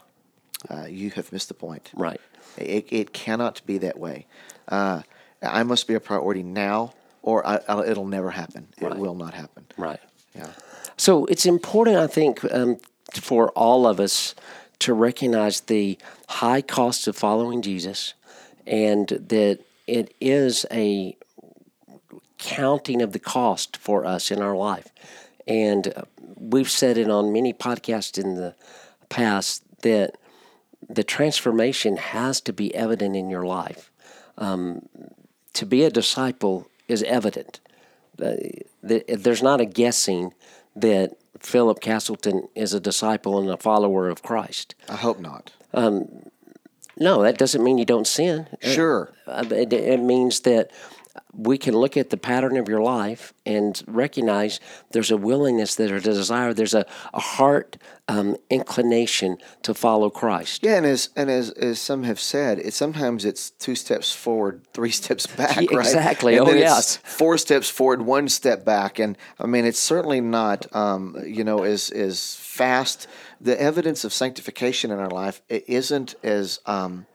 uh, 0.69 0.87
you 0.87 1.11
have 1.11 1.33
missed 1.33 1.47
the 1.47 1.55
point. 1.55 1.91
right. 1.95 2.21
It, 2.57 2.87
it 2.91 3.13
cannot 3.13 3.61
be 3.67 3.79
that 3.79 3.99
way. 3.99 4.27
Uh, 4.67 5.03
I 5.43 5.63
must 5.63 5.87
be 5.87 5.95
a 5.95 6.01
priority 6.01 6.43
now, 6.43 6.95
or 7.23 7.47
I, 7.47 7.61
it'll 7.87 8.07
never 8.07 8.31
happen. 8.31 8.69
It 8.79 8.97
will 8.97 9.15
not 9.15 9.35
happen. 9.35 9.67
Right. 9.77 10.01
Yeah. 10.35 10.49
So 10.97 11.27
it's 11.27 11.45
important, 11.45 11.99
I 11.99 12.07
think, 12.07 12.43
um, 12.51 12.79
for 13.13 13.51
all 13.51 13.87
of 13.87 14.01
us 14.01 14.35
to 14.81 14.95
recognize 14.95 15.61
the 15.61 15.99
high 16.29 16.63
cost 16.63 17.07
of 17.07 17.15
following 17.15 17.61
Jesus 17.63 18.15
and 18.67 19.07
that 19.09 19.61
it 19.87 20.15
is 20.21 20.67
a 20.71 21.17
counting 22.39 23.03
of 23.03 23.13
the 23.13 23.19
cost 23.19 23.77
for 23.77 24.05
us 24.05 24.31
in 24.31 24.43
our 24.43 24.57
life. 24.57 24.93
And 25.47 25.93
uh, 25.97 26.03
we've 26.37 26.71
said 26.71 26.99
it 26.99 27.09
on 27.11 27.33
many 27.33 27.53
podcasts 27.53 28.23
in 28.23 28.35
the 28.35 28.55
past 29.09 29.63
that 29.83 30.17
the 30.89 31.05
transformation 31.05 31.97
has 31.97 32.41
to 32.43 32.53
be 32.53 32.75
evident 32.75 33.17
in 33.17 33.31
your 33.31 33.45
life. 33.45 33.91
Um, 34.39 34.89
to 35.55 35.67
be 35.67 35.85
a 35.85 35.91
disciple 35.91 36.69
is 36.89 37.03
evident. 37.05 37.61
Uh, 38.21 38.35
there's 38.83 39.43
not 39.43 39.61
a 39.61 39.65
guessing 39.65 40.33
that 40.75 41.17
Philip 41.39 41.81
Castleton 41.81 42.49
is 42.55 42.75
a 42.75 42.81
disciple 42.81 43.39
and 43.39 43.49
a 43.51 43.57
follower 43.57 44.09
of 44.09 44.23
Christ. 44.23 44.75
I 44.89 44.97
hope 44.97 45.19
not. 45.21 45.53
No, 46.99 47.23
that 47.23 47.37
doesn't 47.37 47.63
mean 47.63 47.79
you 47.79 47.85
don't 47.85 48.07
sin. 48.07 48.47
Sure. 48.63 49.13
Uh, 49.27 49.45
It, 49.51 49.73
it 49.73 50.01
means 50.01 50.41
that 50.41 50.71
we 51.33 51.59
can 51.59 51.75
look 51.75 51.97
at 51.97 52.11
the 52.11 52.17
pattern 52.17 52.57
of 52.57 52.69
your 52.69 52.81
life 52.81 53.33
and 53.45 53.83
recognize 53.87 54.61
there's 54.91 55.11
a 55.11 55.17
willingness, 55.17 55.75
there's 55.75 55.93
a 55.93 56.01
desire, 56.01 56.53
there's 56.55 56.75
a, 56.75 56.85
a 57.15 57.21
heart 57.21 57.77
um, 58.09 58.37
inclination 58.51 59.37
to 59.63 59.75
follow 59.75 60.11
Christ. 60.11 60.63
Yeah, 60.63 60.77
and 60.77 60.87
as 60.87 61.11
and 61.17 61.29
as, 61.31 61.51
as 61.51 61.81
some 61.81 62.05
have 62.05 62.21
said, 62.21 62.59
it 62.59 62.73
sometimes 62.73 63.25
it's 63.25 63.51
two 63.51 63.75
steps 63.75 64.13
forward, 64.13 64.63
three 64.73 64.91
steps 64.91 65.27
back, 65.37 65.57
Yeah, 65.61 65.77
right? 65.77 65.87
exactly. 65.87 66.37
And 66.37 66.49
Oh, 66.49 66.53
yes. 66.53 66.97
four 66.99 67.37
steps 67.39 67.69
forward, 67.69 68.03
one 68.03 68.29
step 68.29 68.65
back, 68.65 68.99
and 68.99 69.19
I 69.41 69.47
mean 69.47 69.65
it's 69.65 69.79
certainly 69.81 70.21
not, 70.21 70.67
um, 70.75 71.17
you 71.27 71.45
know, 71.45 71.63
as 71.65 71.91
as 71.91 72.35
fast. 72.37 73.07
The 73.41 73.61
evidence 73.61 74.05
of 74.05 74.15
sanctification 74.15 74.91
in 74.91 74.99
our 74.99 75.11
life 75.11 75.43
it 75.49 75.65
isn't 75.69 76.15
as 76.23 76.61
um, 76.65 77.07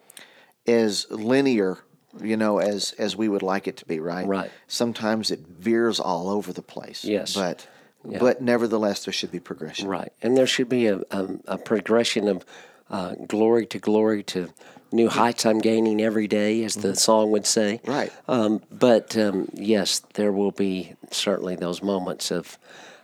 as 0.68 1.08
linear, 1.10 1.80
you 2.20 2.38
know, 2.38 2.60
as 2.60 2.94
as 2.98 3.16
we 3.16 3.30
would 3.30 3.44
like 3.44 3.68
it 3.68 3.78
to 3.78 3.86
be, 3.86 4.00
right? 4.00 4.28
Right. 4.28 4.52
Sometimes 4.68 5.32
it 5.32 5.40
veers 5.40 6.00
all 6.00 6.30
over 6.30 6.52
the 6.52 6.62
place. 6.62 7.04
Yes. 7.04 7.34
but 7.34 7.68
but 8.04 8.42
nevertheless, 8.42 9.06
there 9.06 9.14
should 9.14 9.32
be 9.32 9.40
progression. 9.40 9.88
Right. 9.88 10.12
And 10.22 10.36
there 10.36 10.48
should 10.48 10.70
be 10.70 10.88
a, 10.88 11.02
a, 11.12 11.28
a 11.48 11.58
progression 11.58 12.28
of 12.28 12.46
uh, 12.90 13.16
glory 13.28 13.66
to 13.68 13.80
glory 13.80 14.24
to 14.24 14.52
new 14.92 15.08
heights 15.08 15.46
I'm 15.46 15.60
gaining 15.60 16.02
every 16.02 16.28
day, 16.28 16.64
as 16.64 16.76
the 16.76 16.96
song 16.96 17.32
would 17.32 17.46
say. 17.46 17.80
Right. 17.86 18.12
Um, 18.28 18.62
but 18.72 19.18
um, 19.18 19.50
yes, 19.54 20.00
there 20.16 20.32
will 20.32 20.52
be 20.52 20.96
certainly 21.12 21.56
those 21.56 21.82
moments 21.82 22.32
of, 22.32 22.58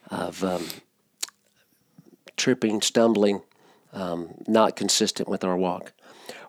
of 0.10 0.44
um, 0.44 0.68
tripping, 2.36 2.82
stumbling, 2.82 3.42
um, 3.94 4.34
not 4.48 4.76
consistent 4.76 5.30
with 5.30 5.44
our 5.44 5.56
walk. 5.56 5.94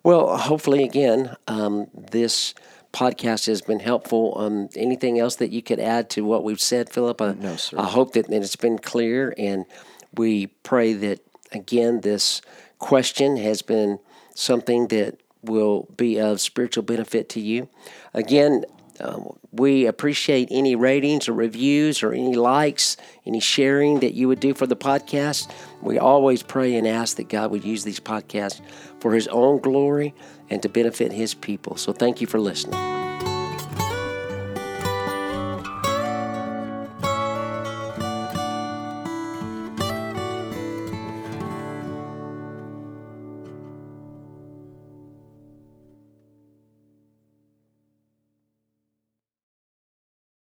Well, 0.02 0.36
hopefully, 0.36 0.84
again, 0.84 1.36
um, 1.46 1.88
this 1.94 2.54
podcast 2.92 3.46
has 3.46 3.60
been 3.60 3.80
helpful. 3.80 4.34
Um, 4.38 4.68
anything 4.76 5.18
else 5.18 5.36
that 5.36 5.50
you 5.50 5.62
could 5.62 5.80
add 5.80 6.08
to 6.10 6.24
what 6.24 6.44
we've 6.44 6.60
said, 6.60 6.90
Philip? 6.90 7.20
I, 7.20 7.32
No, 7.34 7.56
sir. 7.56 7.78
I 7.78 7.84
hope 7.84 8.12
that, 8.14 8.28
that 8.28 8.42
it's 8.42 8.56
been 8.56 8.78
clear, 8.78 9.34
and 9.36 9.66
we 10.14 10.46
pray 10.46 10.92
that, 10.94 11.20
again, 11.52 12.00
this 12.00 12.40
question 12.78 13.36
has 13.36 13.62
been 13.62 13.98
something 14.34 14.88
that 14.88 15.20
will 15.42 15.88
be 15.96 16.18
of 16.18 16.40
spiritual 16.40 16.82
benefit 16.82 17.28
to 17.30 17.40
you. 17.40 17.68
Again, 18.14 18.64
um, 19.00 19.38
we 19.52 19.86
appreciate 19.86 20.48
any 20.50 20.76
ratings 20.76 21.28
or 21.28 21.32
reviews 21.32 22.02
or 22.02 22.12
any 22.12 22.36
likes, 22.36 22.96
any 23.26 23.40
sharing 23.40 24.00
that 24.00 24.14
you 24.14 24.28
would 24.28 24.40
do 24.40 24.54
for 24.54 24.66
the 24.66 24.76
podcast. 24.76 25.52
We 25.82 25.98
always 25.98 26.42
pray 26.42 26.74
and 26.76 26.86
ask 26.86 27.16
that 27.16 27.28
God 27.28 27.50
would 27.50 27.64
use 27.64 27.84
these 27.84 28.00
podcasts 28.00 28.60
for 29.00 29.12
His 29.12 29.28
own 29.28 29.60
glory 29.60 30.14
and 30.50 30.62
to 30.62 30.68
benefit 30.68 31.12
His 31.12 31.34
people. 31.34 31.76
So 31.76 31.92
thank 31.92 32.20
you 32.20 32.26
for 32.26 32.40
listening. 32.40 32.97